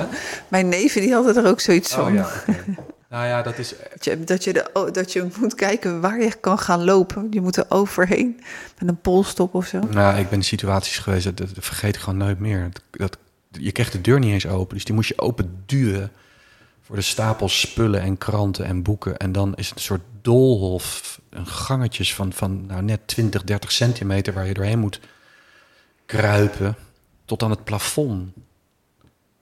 [0.47, 2.13] Mijn neven die hadden er ook zoiets Oh van.
[2.13, 2.55] ja, oké.
[3.09, 3.73] Nou ja, dat is...
[3.93, 7.27] Dat, je, dat, je de, oh, dat je moet kijken waar je kan gaan lopen.
[7.29, 8.39] Je moet er overheen
[8.79, 9.79] met een polstok of zo.
[9.79, 12.69] Nou, ik ben in situaties geweest, dat, dat vergeet ik gewoon nooit meer.
[12.71, 13.17] Dat, dat,
[13.51, 16.11] je kreeg de deur niet eens open, dus die moest je open duwen
[16.95, 19.17] de stapels spullen en kranten en boeken.
[19.17, 23.71] En dan is het een soort doolhof, een gangetjes van, van nou, net 20, 30
[23.71, 24.99] centimeter waar je doorheen moet
[26.05, 26.75] kruipen
[27.25, 28.35] tot aan het plafond.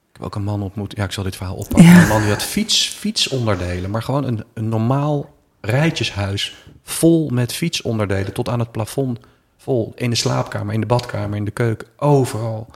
[0.10, 1.86] Ik heb ook een man ontmoet, ja, ik zal dit verhaal oppakken.
[1.86, 2.02] Ja.
[2.02, 8.34] Een man die had fiets, fietsonderdelen, maar gewoon een, een normaal rijtjeshuis vol met fietsonderdelen
[8.34, 9.20] tot aan het plafond
[9.58, 9.92] vol.
[9.96, 12.68] In de slaapkamer, in de badkamer, in de keuken, overal.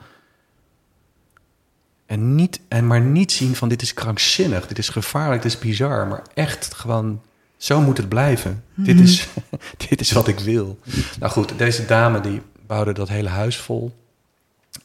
[2.13, 5.59] En, niet, en maar niet zien van dit is krankzinnig, dit is gevaarlijk, dit is
[5.59, 6.07] bizar.
[6.07, 7.21] Maar echt gewoon,
[7.57, 8.63] zo moet het blijven.
[8.73, 9.27] dit, is,
[9.89, 10.79] dit is wat ik wil.
[11.19, 13.95] Nou goed, deze dame die bouwde dat hele huis vol.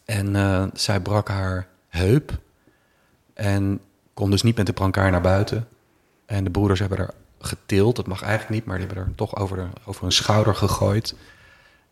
[0.05, 2.39] En eh, zij brak haar heup.
[3.35, 3.81] En
[4.15, 5.69] kon dus niet met de brancard naar buiten.
[6.27, 7.97] En de broeders hebben er getild.
[7.97, 11.15] Dat mag eigenlijk niet, maar die hebben er toch over, de, over hun schouder gegooid.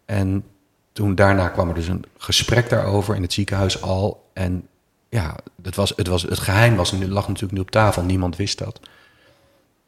[0.05, 0.45] En
[0.93, 4.31] toen daarna kwam er dus een gesprek daarover in het ziekenhuis al.
[4.33, 4.69] En
[5.09, 8.03] ja, het, was, het, was, het geheim was, lag natuurlijk nu op tafel.
[8.03, 8.81] Niemand wist dat.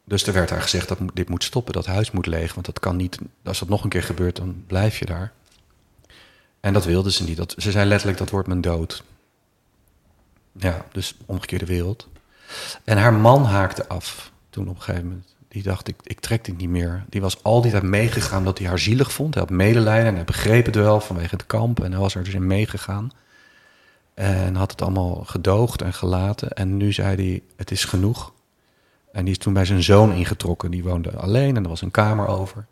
[0.04, 2.54] Dus er werd haar gezegd dat dit moet stoppen, dat huis moet leeg.
[2.54, 5.33] Want dat kan niet, als dat nog een keer gebeurt, dan blijf je daar.
[6.61, 7.37] En dat wilde ze niet.
[7.37, 9.04] Dat, ze zei letterlijk, dat wordt mijn dood.
[10.52, 12.09] Ja, dus omgekeerde wereld.
[12.85, 15.37] En haar man haakte af toen op een gegeven moment.
[15.48, 17.04] Die dacht, ik, ik trek dit niet meer.
[17.09, 19.35] Die was al die tijd meegegaan dat hij haar zielig vond.
[19.35, 21.83] Hij had medelijden en hij begreep het wel vanwege het kamp.
[21.83, 23.12] En hij was er dus in meegegaan.
[24.18, 26.52] En had het allemaal gedoogd en gelaten.
[26.52, 28.33] En nu zei hij, het is genoeg.
[29.12, 30.70] En die is toen bij zijn zoon ingetrokken.
[30.70, 32.66] Die woonde alleen en er was een kamer over.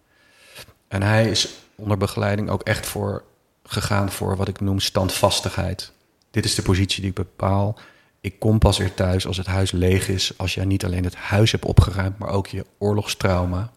[0.88, 3.24] En hij is onder begeleiding ook echt voor
[3.62, 5.92] gegaan voor wat ik noem standvastigheid.
[6.30, 7.78] Dit is de positie die ik bepaal.
[8.20, 10.38] Ik kom pas weer thuis als het huis leeg is.
[10.38, 13.70] Als jij niet alleen het huis hebt opgeruimd, maar ook je oorlogstrauma.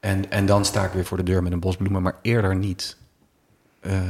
[0.00, 2.56] En, en dan sta ik weer voor de deur met een bos bloemen, maar eerder
[2.56, 2.96] niet.
[3.80, 4.00] Eh,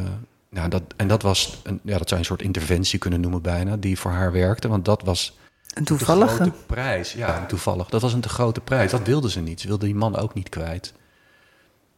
[0.55, 3.43] nou, dat, en dat was, een, ja, dat zou je een soort interventie kunnen noemen
[3.43, 4.69] bijna, die voor haar werkte.
[4.69, 5.39] Want dat was
[5.75, 6.35] Een toevallige.
[6.35, 7.13] grote prijs.
[7.13, 7.89] Ja, toevallig.
[7.89, 8.91] Dat was een te grote prijs.
[8.91, 9.61] Dat wilde ze niet.
[9.61, 10.93] Ze wilde die man ook niet kwijt.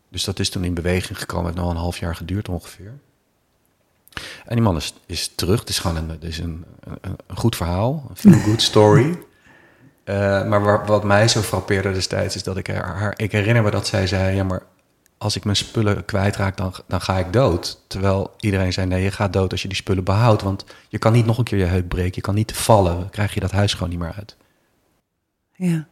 [0.09, 1.47] Dus dat is toen in beweging gekomen.
[1.47, 2.93] Het heeft nog een half jaar geduurd ongeveer.
[4.47, 5.61] En die man is, is terug.
[5.61, 6.65] Het is gewoon een, het is een,
[7.01, 8.07] een, een goed verhaal.
[8.09, 9.19] Een feel-good story.
[10.05, 10.17] Eh,
[10.49, 13.71] maar waar- wat mij zo frappeerde destijds is dat ik haar, haar- Ik herinner me
[13.71, 14.37] dat zij zei...
[14.37, 14.63] Ja, maar
[15.19, 17.81] als ik mijn spullen kwijtraak, dan, dan ga ik dood.
[17.87, 18.87] Terwijl iedereen zei...
[18.87, 20.43] Nee, je gaat dood als je die spullen behoudt.
[20.43, 22.13] Want je kan niet nog een keer je heup breken.
[22.15, 22.99] Je kan niet vallen.
[22.99, 24.37] Dan krijg je dat huis gewoon niet meer uit.
[25.53, 25.87] Ja.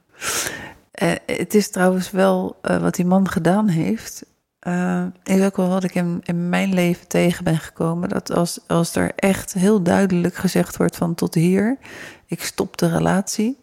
[0.91, 4.25] Eh, het is trouwens wel eh, wat die man gedaan heeft.
[4.59, 8.09] eh, is ook wel wat ik in, in mijn leven tegen ben gekomen.
[8.09, 11.79] Dat als, als er echt heel duidelijk gezegd wordt van tot hier,
[12.27, 13.63] ik stop de relatie.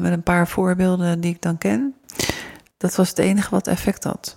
[0.00, 1.94] Met een paar voorbeelden die ik dan ken.
[2.80, 4.36] Dat was het enige wat effect had.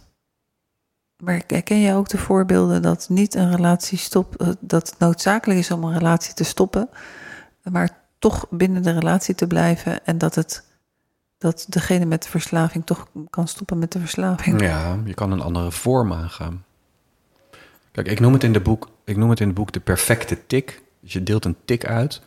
[1.23, 5.59] Maar ken jij ook de voorbeelden dat niet een relatie stopt, eh, dat het noodzakelijk
[5.59, 6.89] is om een relatie te stoppen,
[7.71, 10.63] maar toch binnen de relatie te blijven en dat het
[11.37, 14.61] dat degene met de verslaving toch kan stoppen met de verslaving.
[14.61, 16.65] Ja, je kan een andere vorm aangaan.
[17.91, 20.47] Kijk, ik noem het in, de boek, ik noem het in het boek de perfecte
[20.47, 20.81] tik.
[20.99, 22.21] Dus je deelt een tik uit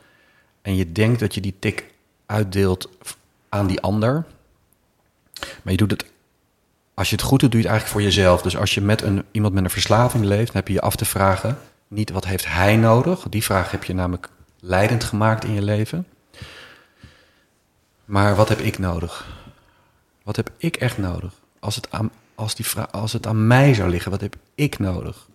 [0.63, 1.95] en je denkt dat je die tik
[2.27, 2.91] uitdeelt
[3.49, 4.25] aan die ander.
[5.63, 6.05] Maar je doet het,
[6.95, 8.43] als je het goed doet, doe je het eigenlijk voor jezelf.
[8.43, 11.05] Dus als je met een, iemand met een verslaving leeft, heb je je af te
[11.05, 11.59] vragen,
[11.89, 13.27] niet wat heeft hij nodig?
[13.29, 14.29] Die vraag heb je namelijk
[14.61, 16.07] leidend gemaakt in je leven.
[18.05, 19.27] Maar wat heb ik nodig?
[20.23, 21.33] Wat heb ik echt nodig?
[21.61, 24.79] Als het aan, als die vra- als het aan mij zou liggen, wat heb ik
[24.79, 25.27] nodig?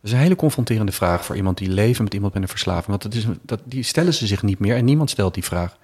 [0.00, 2.86] Dat is een hele confronterende vraag voor iemand die leeft met iemand met een verslaving.
[2.86, 5.76] Want dat is, dat, die stellen ze zich niet meer en niemand stelt die vraag.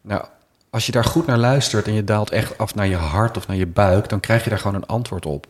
[0.00, 0.24] Nou,
[0.70, 3.46] als je daar goed naar luistert en je daalt echt af naar je hart of
[3.46, 5.46] naar je buik, dan krijg je daar gewoon een antwoord op.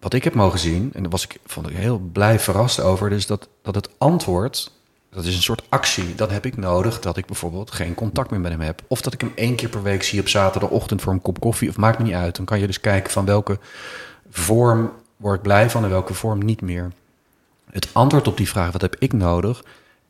[0.00, 3.10] Wat ik heb mogen zien, en daar was ik, vond ik heel blij verrast over,
[3.10, 4.70] dus dat, dat het antwoord
[5.10, 6.14] dat is een soort actie.
[6.14, 8.82] Dan heb ik nodig dat ik bijvoorbeeld geen contact meer met hem heb.
[8.86, 11.68] Of dat ik hem één keer per week zie op zaterdagochtend voor een kop koffie.
[11.68, 12.36] Of maakt me niet uit.
[12.36, 13.58] Dan kan je dus kijken van welke
[14.30, 16.92] vorm word ik blij van en welke vorm niet meer.
[17.70, 19.64] Het antwoord op die vraag, wat heb ik nodig,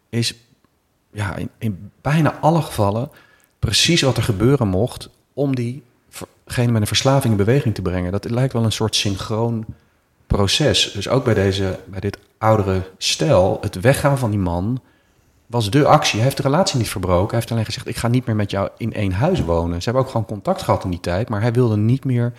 [0.08, 0.34] is
[1.10, 3.10] ja, in bijna alle gevallen
[3.60, 8.12] precies wat er gebeuren mocht om diegene met een verslaving in beweging te brengen.
[8.12, 9.64] Dat lijkt wel een soort synchroon
[10.26, 10.92] proces.
[10.92, 14.80] Dus ook bij, deze, bij dit oudere stel, het weggaan van die man
[15.46, 16.14] was de actie.
[16.14, 17.28] Hij heeft de relatie niet verbroken.
[17.28, 19.78] Hij heeft alleen gezegd, ik ga niet meer met jou in één huis wonen.
[19.78, 22.32] Ze hebben ook gewoon contact gehad in die tijd, maar hij wilde niet meer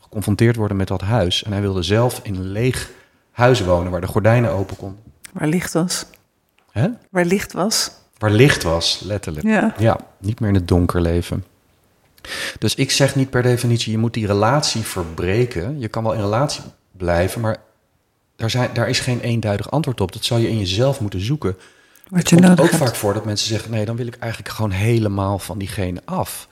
[0.00, 1.42] geconfronteerd worden met dat huis.
[1.42, 2.90] En hij wilde zelf in een leeg
[3.30, 5.02] huis wonen waar de gordijnen open konden.
[5.32, 6.06] Waar licht was.
[6.70, 6.88] Hè?
[7.10, 7.90] Waar licht was.
[8.18, 9.46] Waar licht was, letterlijk.
[9.46, 9.74] Ja.
[9.78, 11.44] ja, niet meer in het donker leven.
[12.58, 15.78] Dus ik zeg niet per definitie, je moet die relatie verbreken.
[15.78, 17.56] Je kan wel in relatie blijven, maar
[18.36, 20.12] daar, zijn, daar is geen eenduidig antwoord op.
[20.12, 21.56] Dat zou je in jezelf moeten zoeken.
[22.08, 22.76] Wat het je komt ook hebt.
[22.76, 26.48] vaak voor dat mensen zeggen, nee, dan wil ik eigenlijk gewoon helemaal van diegene af.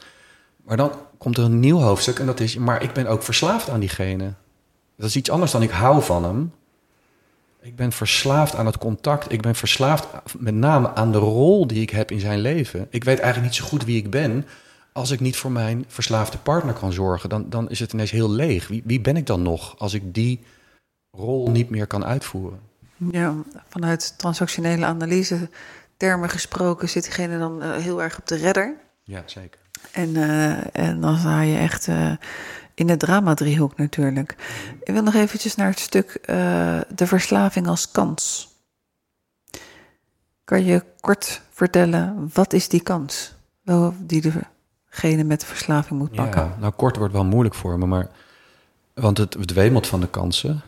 [0.64, 3.70] Maar dan komt er een nieuw hoofdstuk en dat is, maar ik ben ook verslaafd
[3.70, 4.32] aan diegene.
[4.96, 6.52] Dat is iets anders dan ik hou van hem.
[7.66, 9.32] Ik ben verslaafd aan het contact.
[9.32, 10.06] Ik ben verslaafd
[10.38, 12.86] met name aan de rol die ik heb in zijn leven.
[12.90, 14.46] Ik weet eigenlijk niet zo goed wie ik ben.
[14.92, 18.30] Als ik niet voor mijn verslaafde partner kan zorgen, dan, dan is het ineens heel
[18.30, 18.68] leeg.
[18.68, 20.44] Wie, wie ben ik dan nog als ik die
[21.10, 22.60] rol niet meer kan uitvoeren?
[23.10, 23.34] Ja,
[23.68, 25.48] vanuit transactionele analyse
[25.96, 28.76] termen gesproken zit diegene dan eh, heel erg op de redder.
[29.02, 29.60] Ja, zeker.
[29.92, 32.12] En, eh, en dan sta je echt eh,
[32.76, 34.36] in de drama-driehoek natuurlijk.
[34.84, 36.36] Ik wil nog eventjes naar het stuk eh,
[36.94, 38.48] de verslaving als kans.
[40.44, 43.34] Kan je kort vertellen, wat is die kans
[43.98, 44.20] die
[44.90, 46.42] degene met de verslaving moet pakken?
[46.42, 48.08] Ja, nou kort wordt wel moeilijk voor me, maar...
[48.94, 50.62] Want het, het wemelt van de kansen.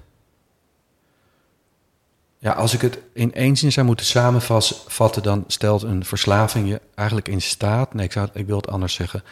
[2.39, 5.23] Ja, als ik het in één zin zou moeten samenvatten...
[5.23, 7.95] dan stelt een verslaving je eigenlijk in staat...
[7.95, 9.23] Nee, ik, zou, ik wil het anders zeggen.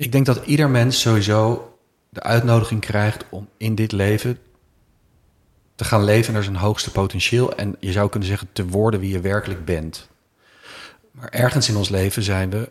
[0.00, 1.72] Ik denk dat ieder mens sowieso
[2.08, 3.24] de uitnodiging krijgt...
[3.30, 4.38] om in dit leven
[5.74, 7.54] te gaan leven naar zijn hoogste potentieel...
[7.54, 10.08] en je zou kunnen zeggen te worden wie je werkelijk bent.
[11.10, 12.70] Maar ergens in ons leven zijn we...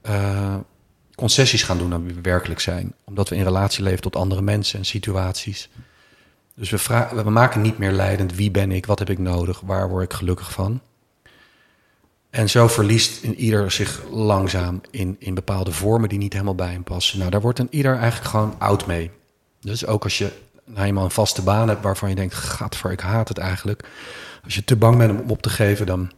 [0.00, 0.56] eh,
[1.14, 2.94] concessies gaan doen aan wie we werkelijk zijn.
[3.04, 5.70] Omdat we in relatie leven tot andere mensen en situaties.
[6.54, 9.60] Dus we, vragen, we maken niet meer leidend wie ben ik, wat heb ik nodig,
[9.60, 10.80] waar word ik gelukkig van.
[12.30, 16.72] En zo verliest in ieder zich langzaam in, in bepaalde vormen die niet helemaal bij
[16.72, 17.18] hem passen.
[17.18, 19.10] Nou, daar wordt een ieder eigenlijk gewoon oud mee.
[19.60, 20.32] Dus ook als je
[20.64, 23.88] nou eenmaal een vaste baan hebt waarvan je denkt, gadver, ik haat het eigenlijk.
[24.44, 26.12] Als je te bang bent om op te geven, dan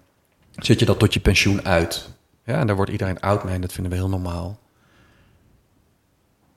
[0.57, 2.09] zit je dat tot je pensioen uit.
[2.45, 4.61] Ja, en daar wordt iedereen oud mee en dat vinden we heel normaal.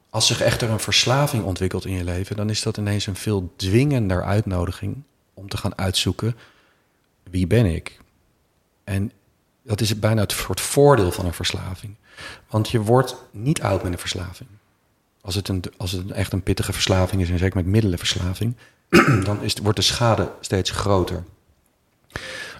[0.09, 3.53] Als zich echter een verslaving ontwikkelt in je leven, dan is dat ineens een veel
[3.55, 5.03] dwingender uitnodiging
[5.33, 6.35] om te gaan uitzoeken
[7.23, 7.99] wie ben ik.
[8.83, 9.11] En
[9.65, 11.95] dat is bijna het soort voordeel van een verslaving.
[12.49, 14.49] Want je wordt niet oud met een verslaving.
[15.21, 18.55] Als het, een, als het echt een pittige verslaving is, en zeker met middelenverslaving,
[19.25, 21.23] dan is, wordt de schade steeds groter.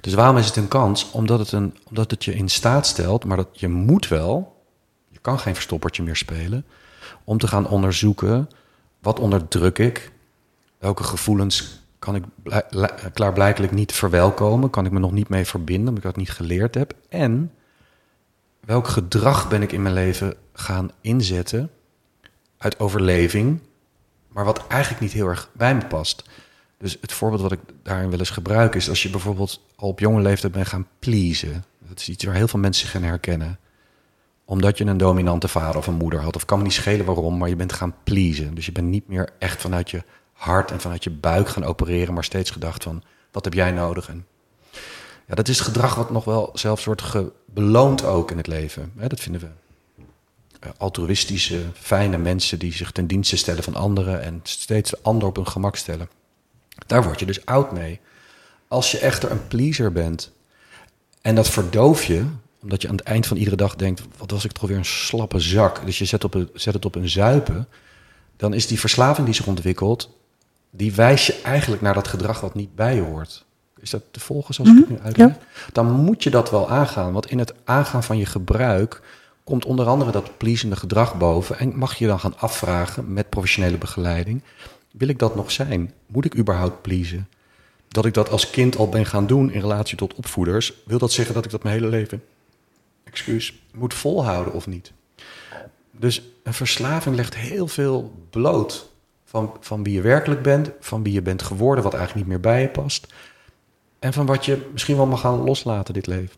[0.02, 1.12] Dus waarom is het een kans?
[1.12, 4.64] Omdat het, een, omdat het je in staat stelt, maar dat je moet wel,
[5.10, 6.66] je kan geen verstoppertje meer spelen,
[7.24, 8.50] om te gaan onderzoeken
[9.00, 10.12] wat onderdruk ik,
[10.78, 15.46] welke gevoelens kan ik blij- li- klaarblijkelijk niet verwelkomen, kan ik me nog niet mee
[15.46, 17.52] verbinden omdat ik dat niet geleerd heb en
[18.60, 21.70] welk gedrag ben ik in mijn leven gaan inzetten
[22.58, 23.60] uit overleving,
[24.28, 26.24] maar wat eigenlijk niet heel erg bij me past.
[26.78, 30.00] Dus het voorbeeld wat ik daarin wel eens gebruik is als je bijvoorbeeld al op
[30.00, 31.66] jonge leeftijd bent gaan pleasen.
[31.88, 33.60] Dat is iets waar heel veel mensen in herkennen
[34.46, 36.36] omdat je een dominante vader of een moeder had.
[36.36, 38.56] Of kan me niet schelen waarom, maar je bent gaan pleasen.
[38.56, 40.04] Dus je bent niet meer echt vanuit je
[40.36, 44.10] hart en vanuit je buik gaan opereren, maar steeds gedacht van, wat heb jij nodig?
[44.10, 44.26] En
[45.28, 47.04] ja, dat is gedrag wat nog wel zelfs wordt
[47.46, 48.92] beloond ook in het leven.
[48.96, 49.48] Dat vinden we
[50.60, 55.28] eh, altruïstische, fijne mensen die zich ten dienste stellen van anderen en steeds de ander
[55.28, 56.10] op hun gemak stellen.
[56.88, 58.00] Daar word je dus oud mee.
[58.68, 60.32] Als je echter een pleaser bent
[61.22, 62.26] en dat verdoof je,
[62.62, 64.86] omdat je aan het eind van iedere dag denkt: wat was ik toch weer een
[64.86, 65.86] slappe zak.
[65.86, 67.68] Dus je zet, op een, zet het op een zuipen.
[68.38, 70.10] Dan is die verslaving die zich ontwikkelt,
[70.76, 73.46] die wijst je eigenlijk naar dat gedrag wat niet bij je hoort.
[73.80, 75.34] Is dat te volgen zoals ik het nu uitleg?
[75.72, 77.14] Dan moet je dat wel aangaan.
[77.14, 79.02] Want in het aangaan van je gebruik
[79.44, 81.60] komt onder andere dat pleasende gedrag boven.
[81.60, 84.42] En mag je dan gaan afvragen met professionele begeleiding:
[84.92, 85.94] wil ik dat nog zijn?
[86.06, 87.28] Moet ik überhaupt pleasen?
[87.88, 91.12] Dat ik dat als kind al ben gaan doen in relatie tot opvoeders, wil dat
[91.12, 92.24] zeggen dat ik dat mijn hele leven
[93.04, 94.92] excuus, moet volhouden of niet.
[95.92, 98.90] Dus een verslaving legt heel veel bloot
[99.36, 102.52] van, van wie je werkelijk bent, van wie je bent geworden, wat eigenlijk niet meer
[102.52, 103.14] bij je past.
[104.00, 106.36] En van wat je misschien wel mag gaan loslaten dit leven.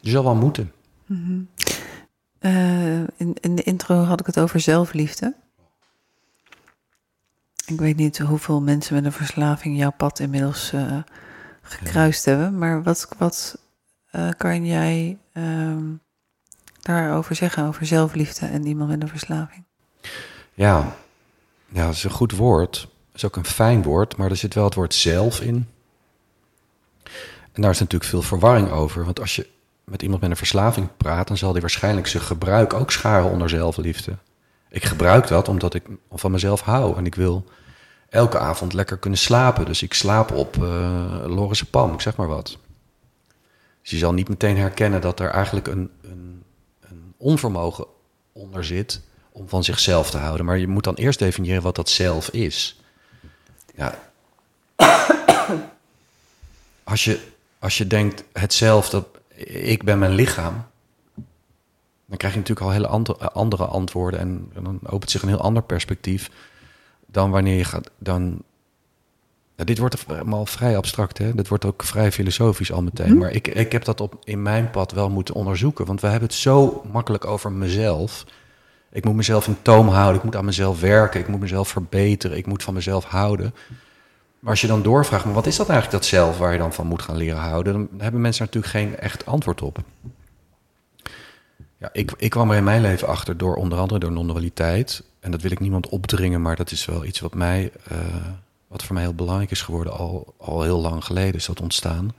[0.00, 0.72] Je zal wel moeten.
[2.38, 5.34] Eh, in, in de intro had ik het over zelfliefde.
[7.66, 10.98] Ik weet niet hoeveel mensen met een verslaving jouw pad inmiddels eh,
[11.62, 12.58] gekruist hebben.
[12.58, 13.58] Maar wat, wat
[14.10, 15.84] eh, kan jij ehm,
[16.80, 19.64] daarover zeggen, over zelfliefde en iemand met een verslaving?
[20.54, 20.96] Ja,
[21.68, 22.88] ja, dat is een goed woord.
[23.12, 25.68] Is ook een fijn woord, maar er zit wel het woord zelf in.
[27.52, 29.04] En daar is natuurlijk veel verwarring over.
[29.04, 29.46] Want als je
[29.84, 33.48] met iemand met een verslaving praat, dan zal die waarschijnlijk zijn gebruik ook scharen onder
[33.48, 34.16] zelfliefde.
[34.68, 37.44] Ik gebruik dat omdat ik van mezelf hou en ik wil
[38.08, 39.64] elke avond lekker kunnen slapen.
[39.64, 42.58] Dus ik slaap op uh, Loris Pam, ik zeg maar wat.
[43.82, 46.42] Dus je zal niet meteen herkennen dat er eigenlijk een, een,
[46.80, 47.86] een onvermogen
[48.32, 49.02] onder zit
[49.36, 50.46] om van zichzelf te houden.
[50.46, 52.80] Maar je moet dan eerst definiëren wat dat zelf is.
[53.74, 53.98] Ja.
[56.84, 57.20] Als je,
[57.58, 59.06] als je denkt, het zelf, dat
[59.46, 60.66] ik ben mijn lichaam,
[62.06, 65.62] dan krijg je natuurlijk al hele andere antwoorden en, dan opent zich een heel ander
[65.62, 66.30] perspectief
[67.06, 67.90] dan wanneer je gaat.
[67.98, 68.42] Dan,
[69.54, 71.34] dit wordt allemaal vrij abstract, hè?
[71.34, 73.10] Dit wordt ook vrij filosofisch al meteen.
[73.10, 73.18] Hm?
[73.18, 76.28] Maar ik, ik heb dat op, in mijn pad wel moeten onderzoeken, want we hebben
[76.28, 78.24] het zo makkelijk over mezelf.
[78.90, 82.36] Ik moet mezelf in toom houden, ik moet aan mezelf werken, ik moet mezelf verbeteren,
[82.36, 83.54] ik moet van mezelf houden.
[84.38, 86.72] Maar als je dan doorvraagt, maar wat is dat eigenlijk dat zelf waar je dan
[86.72, 89.78] van moet gaan leren houden, dan hebben mensen natuurlijk geen echt antwoord op.
[91.78, 95.02] Ja, ik, ik kwam er in mijn leven achter door onder andere door non-dualiteit.
[95.20, 97.98] En dat wil ik niemand opdringen, maar dat is wel iets wat mij, uh,
[98.66, 102.12] wat voor mij heel belangrijk is geworden, al, al heel lang geleden is dat ontstaan.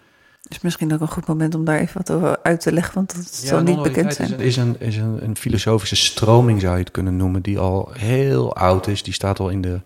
[0.48, 3.16] Is misschien ook een goed moment om daar even wat over uit te leggen, want
[3.16, 4.28] dat ja, zal niet bekend zijn.
[4.28, 7.60] Is, een, is, een, is een, een filosofische stroming, zou je het kunnen noemen, die
[7.60, 9.04] al heel oud is.
[9.04, 9.80] Die staat al in de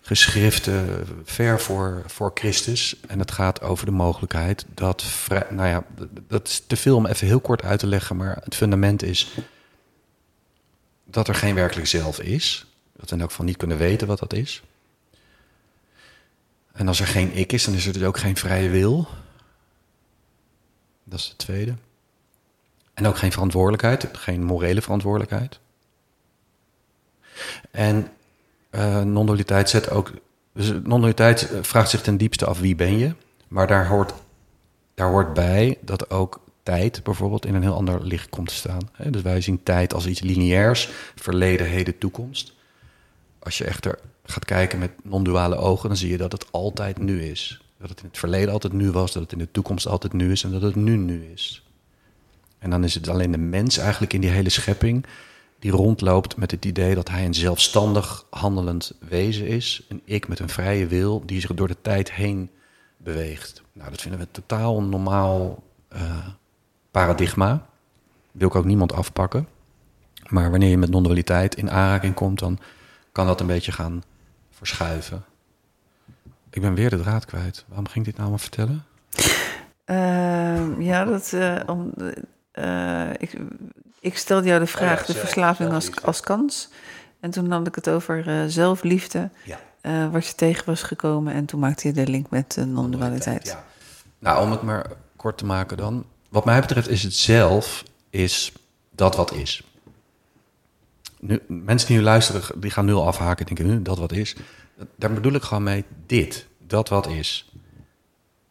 [0.00, 2.96] geschriften ver voor, voor Christus.
[3.06, 5.04] En het gaat over de mogelijkheid dat,
[5.50, 5.84] nou ja,
[6.28, 9.34] dat is te veel om even heel kort uit te leggen, maar het fundament is
[11.04, 12.66] dat er geen werkelijk zelf is.
[12.96, 14.62] Dat we in elk geval niet kunnen weten wat dat is.
[16.72, 19.08] En als er geen ik is, dan is er dus ook geen vrije wil.
[21.10, 21.74] Dat is het tweede.
[22.94, 25.60] En ook geen verantwoordelijkheid, geen morele verantwoordelijkheid.
[27.70, 28.08] En
[28.70, 30.12] uh, non-dualiteit zet ook.
[30.52, 33.14] Dus non-dualiteit vraagt zich ten diepste af wie ben je.
[33.48, 34.12] Maar daar hoort,
[34.94, 38.90] daar hoort bij dat ook tijd bijvoorbeeld in een heel ander licht komt te staan.
[39.10, 42.52] Dus wij zien tijd als iets lineairs, verleden, heden, toekomst.
[43.38, 47.22] Als je echter gaat kijken met non-duale ogen, dan zie je dat het altijd nu
[47.22, 47.60] is.
[47.80, 50.30] Dat het in het verleden altijd nu was, dat het in de toekomst altijd nu
[50.30, 51.64] is en dat het nu nu is.
[52.58, 55.06] En dan is het alleen de mens eigenlijk in die hele schepping
[55.58, 59.86] die rondloopt met het idee dat hij een zelfstandig handelend wezen is.
[59.88, 62.50] Een ik met een vrije wil die zich door de tijd heen
[62.96, 63.62] beweegt.
[63.72, 65.62] Nou, dat vinden we totaal normaal
[65.92, 66.26] uh,
[66.90, 67.66] paradigma.
[68.32, 69.48] Wil ik ook niemand afpakken.
[70.28, 72.58] Maar wanneer je met non-dualiteit in aanraking komt, dan
[73.12, 74.02] kan dat een beetje gaan
[74.50, 75.24] verschuiven.
[76.50, 77.64] Ik ben weer de draad kwijt.
[77.68, 78.84] Waarom ging ik dit nou maar vertellen?
[79.86, 81.30] Uh, ja, dat.
[81.34, 81.92] Uh, om,
[82.54, 83.36] uh, ik,
[84.00, 86.68] ik stelde jou de oh vraag: de verslaving als, als kans.
[87.20, 89.30] En toen had ik het over zelfliefde.
[89.44, 90.10] Ja.
[90.10, 91.34] wat je tegen was gekomen.
[91.34, 93.46] En toen maakte je de link met non-dualiteit.
[93.46, 93.64] Ja.
[94.18, 94.86] Nou, om het maar
[95.16, 98.52] kort te maken dan wat mij betreft is het zelf is
[98.90, 99.62] dat wat is.
[101.20, 104.36] Nu, mensen die nu luisteren, die gaan nu al afhaken denken, nu dat wat is.
[104.96, 107.52] Daar bedoel ik gewoon mee dit, dat wat is.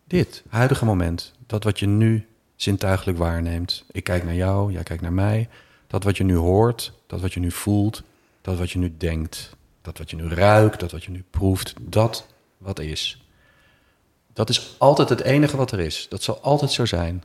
[0.08, 3.86] Dit, huidige moment, dat wat je nu zintuigelijk waarneemt.
[3.92, 5.50] Ik kijk naar jou, jij kijkt naar mij.
[5.88, 8.04] Dat wat je nu hoort, dat wat je nu voelt,
[8.42, 9.58] dat wat je nu denkt.
[9.82, 12.28] Dat wat je nu ruikt, dat wat je nu proeft, dat
[12.58, 13.24] wat is.
[14.34, 16.06] Dat is altijd het enige wat er is.
[16.10, 17.24] Dat zal altijd zo zijn.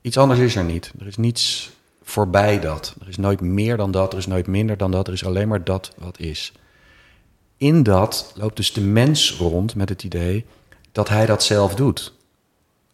[0.00, 0.92] Iets anders is er niet.
[1.00, 1.70] Er is niets
[2.02, 2.94] voorbij dat.
[3.00, 5.06] Er is nooit meer dan dat, er is nooit minder dan dat.
[5.06, 6.52] Er is alleen maar dat wat is.
[7.56, 10.44] In dat loopt dus de mens rond met het idee
[10.92, 12.12] dat hij dat zelf doet.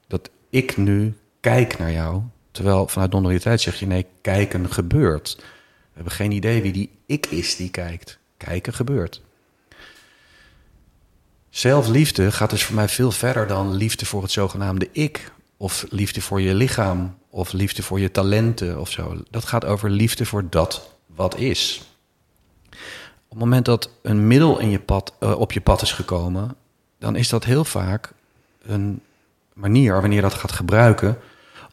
[0.07, 5.37] Dat ik nu kijk naar jou, terwijl vanuit non zeg je nee, kijken gebeurt.
[5.37, 5.45] We
[5.93, 8.19] hebben geen idee wie die ik is die kijkt.
[8.37, 9.23] Kijken gebeurt.
[11.51, 16.21] Zelfliefde gaat dus voor mij veel verder dan liefde voor het zogenaamde ik of liefde
[16.21, 19.23] voor je lichaam, of liefde voor je talenten of zo.
[19.31, 21.83] Dat gaat over liefde voor dat wat is.
[23.33, 26.57] Op het moment dat een middel in je pad, uh, op je pad is gekomen,
[26.99, 28.13] dan is dat heel vaak
[28.63, 29.01] een
[29.53, 31.19] manier wanneer je dat gaat gebruiken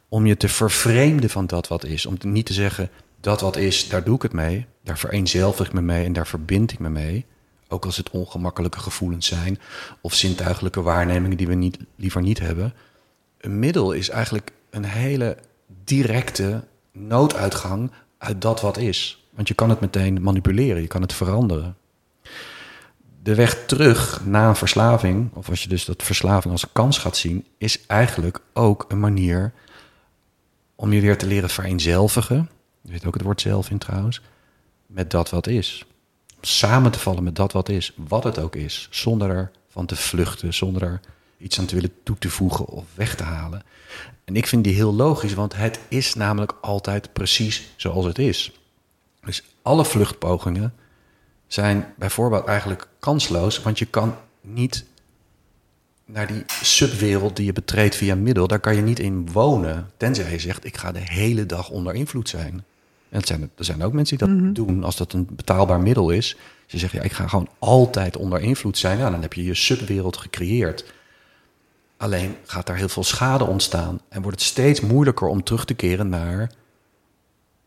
[0.09, 2.05] om je te vervreemden van dat wat is.
[2.05, 2.89] Om niet te zeggen
[3.21, 6.27] dat wat is, daar doe ik het mee, daar vereenzelvig ik me mee en daar
[6.27, 7.25] verbind ik me mee.
[7.67, 9.59] Ook als het ongemakkelijke gevoelens zijn
[10.01, 12.73] of zintuigelijke waarnemingen die we niet, liever niet hebben.
[13.37, 15.37] Een middel is eigenlijk een hele
[15.83, 19.18] directe nooduitgang uit dat wat is.
[19.39, 21.77] Want je kan het meteen manipuleren, je kan het veranderen.
[23.23, 27.17] De weg terug na een verslaving, of als je dus dat verslaving als kans gaat
[27.17, 29.53] zien, is eigenlijk ook een manier
[30.75, 32.49] om je weer te leren vereenzelvigen.
[32.81, 34.21] Je weet ook het woord zelf in trouwens.
[34.85, 35.85] Met dat wat is.
[36.41, 38.87] Samen te vallen met dat wat is, wat het ook is.
[38.91, 40.99] Zonder ervan te vluchten, zonder er
[41.37, 43.63] iets aan te willen toe te voegen of weg te halen.
[44.25, 48.58] En ik vind die heel logisch, want het is namelijk altijd precies zoals het is.
[49.25, 50.73] Dus alle vluchtpogingen
[51.47, 54.85] zijn bijvoorbeeld eigenlijk kansloos, want je kan niet
[56.05, 59.89] naar die subwereld die je betreedt via middel, daar kan je niet in wonen.
[59.97, 62.63] Tenzij je zegt, ik ga de hele dag onder invloed zijn.
[63.09, 64.53] En het zijn, er zijn ook mensen die dat Mhm.
[64.53, 66.35] doen als dat een betaalbaar middel is.
[66.63, 68.97] Als je zegt, ja, ik ga gewoon altijd onder invloed zijn.
[68.97, 70.93] Ja, dan heb je je subwereld gecreëerd.
[71.97, 73.99] Alleen gaat daar heel veel schade ontstaan.
[74.09, 76.51] En wordt het steeds moeilijker om terug te keren naar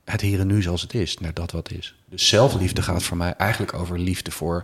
[0.05, 1.19] het hier en nu zoals het is.
[1.19, 1.97] Naar dat wat is.
[2.09, 4.63] Dus zelfliefde gaat voor mij eigenlijk over liefde voor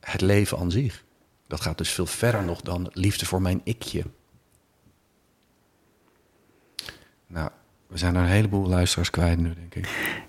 [0.00, 1.04] het leven aan zich.
[1.46, 4.04] Dat gaat dus veel verder nog dan liefde voor mijn ikje.
[7.26, 7.50] Nou,
[7.86, 9.88] we zijn er een heleboel luisteraars kwijt nu, denk ik.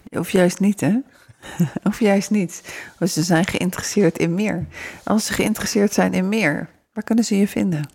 [0.09, 0.97] Of juist niet, hè?
[1.89, 2.75] of juist niet.
[2.99, 4.65] Want ze zijn geïnteresseerd in meer.
[5.03, 7.89] Als ze geïnteresseerd zijn in meer, waar kunnen ze je vinden?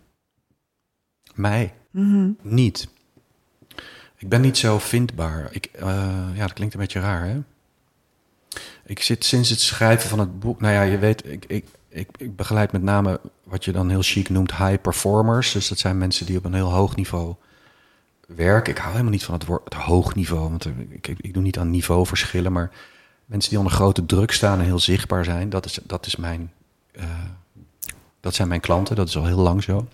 [1.35, 1.75] Mij
[2.43, 2.89] niet.
[4.27, 5.49] Ik ben niet zo vindbaar.
[5.51, 5.85] Ik, eh,
[6.35, 7.39] ja, dat klinkt een beetje raar, hè?
[8.85, 10.61] Ik zit sinds het schrijven van het boek...
[10.61, 14.29] Nou ja, je weet, ik, ik, ik, begeleid met name wat je dan heel chic
[14.29, 15.53] noemt high performers.
[15.53, 17.35] Dus dat zijn mensen die op een heel hoog niveau
[18.27, 18.72] werken.
[18.72, 20.51] Ik hou helemaal niet van het woord het hoog niveau.
[20.51, 22.70] Want ik, ik, ik doe niet aan niveauverschillen, maar
[23.24, 26.53] mensen die onder grote druk staan en heel zichtbaar zijn, dat is, dat is mijn...
[26.93, 27.05] eh,
[28.20, 29.89] dat zijn mijn klanten, dat is al heel lang zo.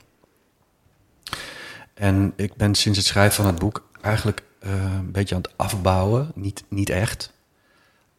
[1.94, 5.52] En ik ben sinds het schrijven van het boek eigenlijk eh, een beetje aan het
[5.56, 6.32] afbouwen.
[6.34, 7.32] Niet, niet echt.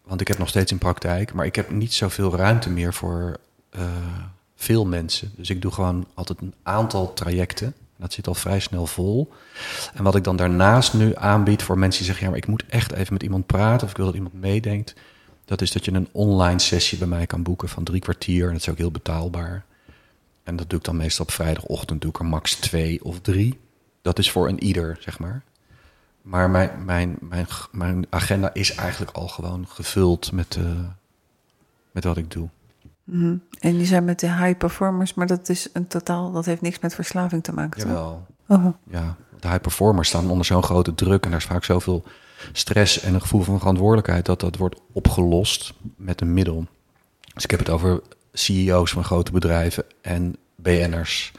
[0.03, 1.34] Want ik heb nog steeds in praktijk.
[1.34, 3.38] Maar ik heb niet zoveel ruimte meer voor
[3.69, 3.81] eh,
[4.55, 5.31] veel mensen.
[5.36, 7.73] Dus ik doe gewoon altijd een aantal trajecten.
[7.97, 9.34] Dat zit al vrij snel vol.
[9.93, 12.25] En wat ik dan daarnaast nu aanbied voor mensen die zeggen...
[12.25, 13.84] ja, maar ik moet echt even met iemand praten...
[13.84, 14.93] of ik wil dat iemand meedenkt...
[15.45, 18.45] dat is dat je een online sessie bij mij kan boeken van drie kwartier.
[18.45, 19.65] En dat is ook heel betaalbaar.
[20.43, 22.01] En dat doe ik dan meestal op vrijdagochtend.
[22.01, 23.59] Doe ik er max twee of drie.
[24.01, 25.43] Dat is voor een ieder, zeg maar.
[26.24, 30.65] Maar mijn, mijn, mijn, mijn agenda is eigenlijk al gewoon gevuld met, eh,
[31.91, 32.49] met wat ik doe.
[33.03, 33.38] Mhm.
[33.59, 36.80] En die zijn met de high performers, maar dat is een totaal, dat heeft niks
[36.80, 37.88] met verslaving te maken.
[37.88, 38.26] Jawel.
[38.47, 38.65] Oh.
[38.89, 42.03] Ja, de high performers staan onder zo'n grote druk en daar is vaak zoveel
[42.51, 46.65] stress en een gevoel van verantwoordelijkheid dat dat wordt opgelost met een middel.
[47.34, 48.01] Dus ik heb het over
[48.34, 51.32] CEO's van grote bedrijven en BN'ers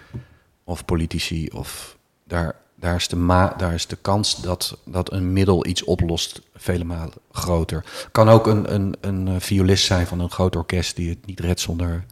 [0.65, 2.55] of politici of daar,
[2.85, 6.85] daar, is de ma daar is de kans dat, dat een middel iets oplost vele
[6.85, 7.85] malen groter.
[8.13, 11.41] Kan ook een, een, een eh, violist zijn van een groot orkest die het niet
[11.41, 12.05] redt zonder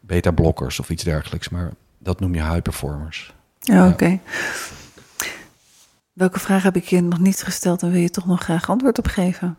[0.00, 3.34] beta-blokkers of iets dergelijks, maar dat noem je high performers.
[3.58, 4.20] Ja, oké.
[6.12, 8.98] Welke vraag heb ik je nog niet gesteld en wil je toch nog graag antwoord
[8.98, 9.56] op geven?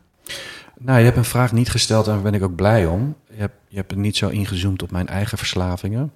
[0.77, 3.15] Nou, je hebt een vraag niet gesteld en daar ben ik ook blij om.
[3.29, 6.13] Je hebt, je hebt niet zo ingezoomd op mijn eigen verslavingen.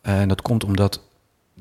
[0.00, 1.08] En dat komt omdat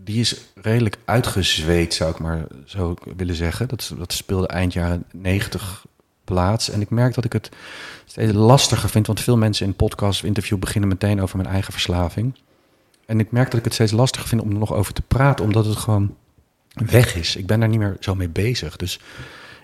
[0.03, 3.67] die is redelijk uitgezweet, zou ik maar zo willen zeggen.
[3.67, 5.85] Dat, dat speelde eind jaren 90
[6.23, 6.69] plaats.
[6.69, 7.49] En ik merk dat ik het
[8.05, 12.35] steeds lastiger vind, want veel mensen in podcast interview beginnen meteen over mijn eigen verslaving.
[13.05, 15.45] En ik merk dat ik het steeds lastiger vind om er nog over te praten,
[15.45, 16.15] omdat het gewoon
[16.73, 17.35] weg is.
[17.35, 18.75] Ik ben daar niet meer zo mee bezig.
[18.75, 18.99] Dus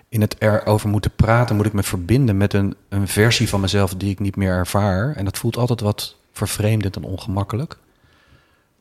[0.08, 3.94] in het erover moeten praten, moet ik me verbinden met een, een versie van mezelf
[3.94, 5.14] die ik niet meer ervaar.
[5.16, 7.78] En dat voelt altijd wat vervreemdend en ongemakkelijk.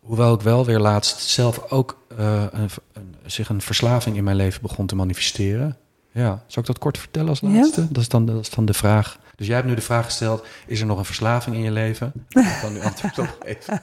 [0.06, 4.36] Hoewel ik wel weer laatst zelf ook eh, een, een- zich een verslaving in mijn
[4.36, 5.78] leven begon te manifesteren.
[6.12, 7.48] Ja, zal ik dat kort vertellen als Ja.
[7.50, 7.88] laatste?
[7.92, 9.18] Dat, is dan, dat is dan de vraag.
[9.36, 12.12] Dus jij hebt nu de vraag gesteld, is er nog een verslaving in je leven?
[12.30, 13.82] Ik kan nu antwoord op geven.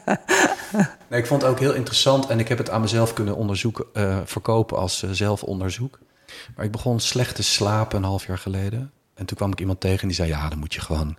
[1.09, 3.85] Nee, ik vond het ook heel interessant en ik heb het aan mezelf kunnen onderzoeken,
[3.93, 5.99] eh, verkopen als eh, zelfonderzoek.
[6.57, 8.91] Maar ik begon slecht te slapen een half jaar geleden.
[9.15, 11.17] En toen kwam ik iemand tegen die zei, ja, dan moet je gewoon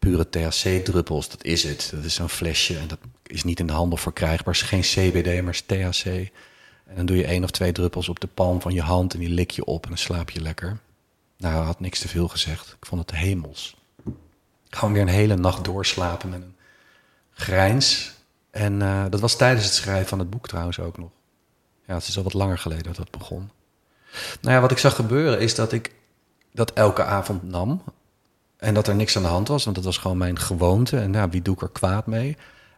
[0.00, 1.90] pure THC-druppels, dat is het.
[1.94, 4.54] Dat is zo'n flesje en dat is niet in de handel verkrijgbaar.
[4.54, 6.04] Het is geen CBD, maar is THC.
[6.86, 9.18] En dan doe je één of twee druppels op de palm van je hand en
[9.18, 10.78] die lik je op en dan slaap je lekker.
[11.36, 12.76] Nou, hij had niks te veel gezegd.
[12.80, 13.76] Ik vond het hemels.
[14.68, 16.54] Gewoon weer een hele nacht doorslapen met een
[17.32, 18.12] grijns.
[18.50, 21.10] En eh, dat was tijdens het schrijven van het boek trouwens ook nog.
[21.86, 23.50] Ja, het is al wat langer geleden dat dat begon.
[24.40, 25.94] Nou ja, wat ik zag gebeuren is dat ik
[26.52, 27.82] dat elke avond nam.
[28.60, 30.98] En dat er niks aan de hand was, want dat was gewoon mijn gewoonte.
[30.98, 32.36] En nou, wie doe ik er kwaad mee?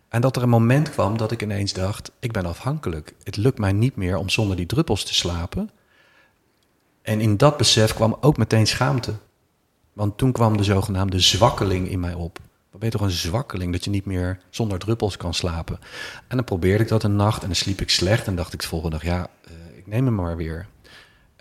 [0.08, 3.14] En dat er een moment kwam dat ik ineens dacht: ik ben afhankelijk.
[3.22, 5.70] Het lukt mij niet meer om zonder die druppels te slapen.
[7.02, 9.14] En in dat besef kwam ook meteen schaamte.
[9.92, 12.38] Want toen kwam de zogenaamde zwakkeling in mij op.
[12.70, 15.78] Wat ben je toch een zwakkeling dat je niet meer zonder druppels kan slapen?
[16.28, 18.26] En dan probeerde ik dat een nacht en dan sliep ik slecht.
[18.26, 20.66] En dacht ik de volgende dag: ja, uh, ik neem hem maar weer.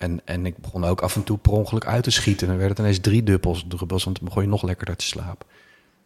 [0.01, 2.41] En, en ik begon ook af en toe per ongeluk uit te schieten.
[2.41, 5.05] En dan werd het ineens drie druppels, druppels want dan begon je nog lekkerder te
[5.05, 5.47] slapen.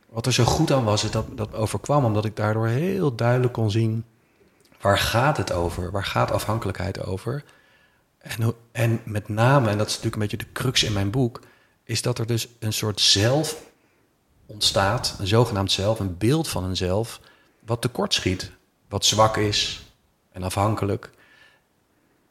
[0.10, 3.54] Wat er zo goed aan was, is dat dat overkwam omdat ik daardoor heel duidelijk
[3.54, 4.06] kon zien...
[4.82, 5.92] waar gaat het over?
[5.92, 7.44] Waar gaat afhankelijkheid over?
[8.18, 11.40] En, en met name, en dat is natuurlijk een beetje de crux in mijn boek...
[11.84, 13.64] is dat er dus een soort zelf
[14.46, 17.20] ontstaat, een zogenaamd zelf, een beeld van een zelf...
[17.66, 18.52] wat tekortschiet,
[18.90, 19.86] wat zwak is
[20.32, 21.14] en afhankelijk...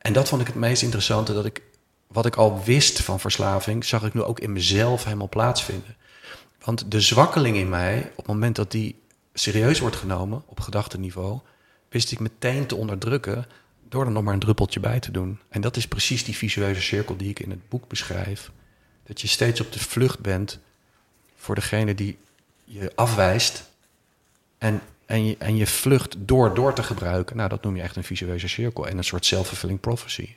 [0.04, 1.62] En dat vond ik het meest interessante, dat ik
[2.06, 5.96] wat ik al wist van verslaving, zag ik nu ook in mezelf helemaal plaatsvinden.
[6.64, 8.98] Want de zwakkeling in mij, op het moment dat die
[9.34, 11.40] serieus wordt genomen op gedachtenniveau,
[11.88, 13.46] wist ik meteen te onderdrukken
[13.88, 15.38] door er nog maar een druppeltje bij te doen.
[15.48, 18.50] En dat is precies die visueuze cirkel die ik in het boek beschrijf.
[19.02, 20.58] Dat je steeds op de vlucht bent
[21.36, 22.18] voor degene die
[22.64, 23.70] je afwijst.
[24.58, 27.96] En en je, en je vlucht door door te gebruiken, nou, dat noem je echt
[27.96, 30.36] een visueuze cirkel en een soort self-fulfilling prophecy.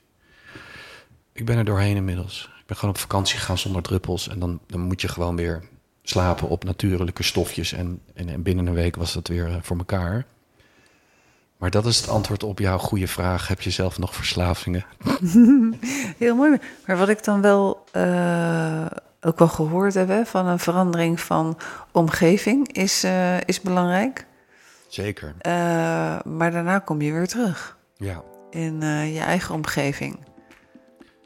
[1.32, 2.50] Ik ben er doorheen inmiddels.
[2.60, 4.28] Ik ben gewoon op vakantie gegaan zonder druppels.
[4.28, 5.64] En dan, dan moet je gewoon weer
[6.04, 7.74] slapen op natuurlijke stofjes.
[7.74, 10.26] En, en, binnen een week was dat weer eh, voor elkaar.
[11.58, 13.48] Maar dat is het antwoord op jouw goede vraag.
[13.48, 14.86] Heb je zelf nog verslavingen?
[16.18, 16.58] Heel mooi.
[16.88, 18.86] Maar wat ik dan wel uh,
[19.22, 21.58] ook wel gehoord heb van een verandering van
[21.92, 24.26] omgeving is, uh, is belangrijk.
[24.88, 25.28] Zeker.
[25.28, 25.54] Uh,
[26.24, 27.78] maar daarna kom je weer terug.
[27.96, 28.24] Ja.
[28.50, 30.20] In uh, je eigen omgeving.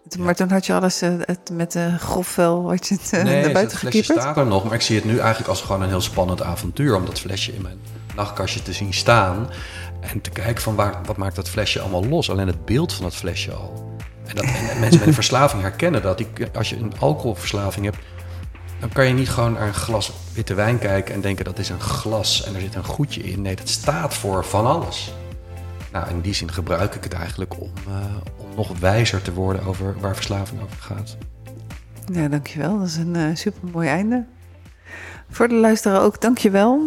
[0.10, 0.24] Ja.
[0.24, 3.52] Maar toen had je alles uh, het, met de grofvel, wat je het nee, naar
[3.52, 5.90] buiten het flesje staat er nog, maar ik zie het nu eigenlijk als gewoon een
[5.90, 7.80] heel spannend avontuur om dat flesje in mijn
[8.16, 9.50] nachtkastje te zien staan
[10.00, 12.30] en te kijken van waar, wat maakt dat flesje allemaal los.
[12.30, 13.90] Alleen het beeld van dat flesje al.
[14.26, 16.18] En, dat, en mensen met een verslaving herkennen dat.
[16.18, 17.98] Die, als je een alcoholverslaving hebt,
[18.82, 21.70] dan kan je niet gewoon naar een glas witte wijn kijken en denken dat is
[21.70, 23.42] een glas en er zit een goedje in.
[23.42, 25.14] Nee, dat staat voor van alles.
[25.92, 27.96] Nou, in die zin gebruik ik het eigenlijk om, uh,
[28.38, 31.18] om nog wijzer te worden over waar verslaving over gaat.
[32.14, 32.78] Ja, dankjewel.
[32.78, 34.26] Dat is een uh, supermooi einde.
[35.30, 36.82] Voor de luisteraar ook, dankjewel.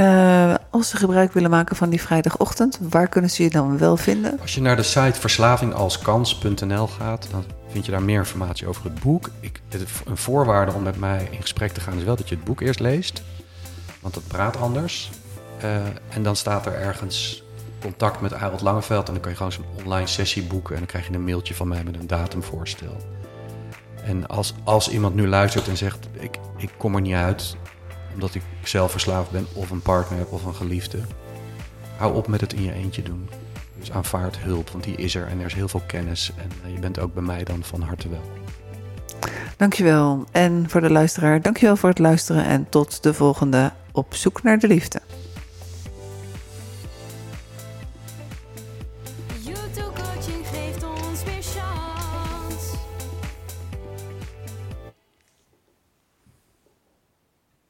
[0.00, 3.96] Uh, als ze gebruik willen maken van die vrijdagochtend, waar kunnen ze je dan wel
[3.96, 4.38] vinden?
[4.40, 9.00] Als je naar de site verslavingalskans.nl gaat, dan vind je daar meer informatie over het
[9.00, 9.30] boek.
[9.40, 9.60] Ik,
[10.04, 12.60] een voorwaarde om met mij in gesprek te gaan is wel dat je het boek
[12.60, 13.22] eerst leest.
[14.00, 15.10] Want dat praat anders.
[15.64, 17.42] Uh, en dan staat er ergens
[17.80, 19.06] contact met Harold Langeveld.
[19.06, 20.72] En dan kan je gewoon zo'n online sessie boeken.
[20.72, 22.96] En dan krijg je een mailtje van mij met een datumvoorstel.
[24.04, 27.56] En als, als iemand nu luistert en zegt: ik, ik kom er niet uit
[28.14, 30.98] omdat ik zelf verslaafd ben, of een partner heb of een geliefde.
[31.96, 33.28] Hou op met het in je eentje doen.
[33.82, 36.32] Dus aanvaard hulp, want die is er en er is heel veel kennis.
[36.64, 38.30] En je bent ook bij mij dan van harte welkom.
[39.56, 40.24] Dankjewel.
[40.32, 44.58] En voor de luisteraar, dankjewel voor het luisteren en tot de volgende Op zoek naar
[44.58, 45.00] de liefde.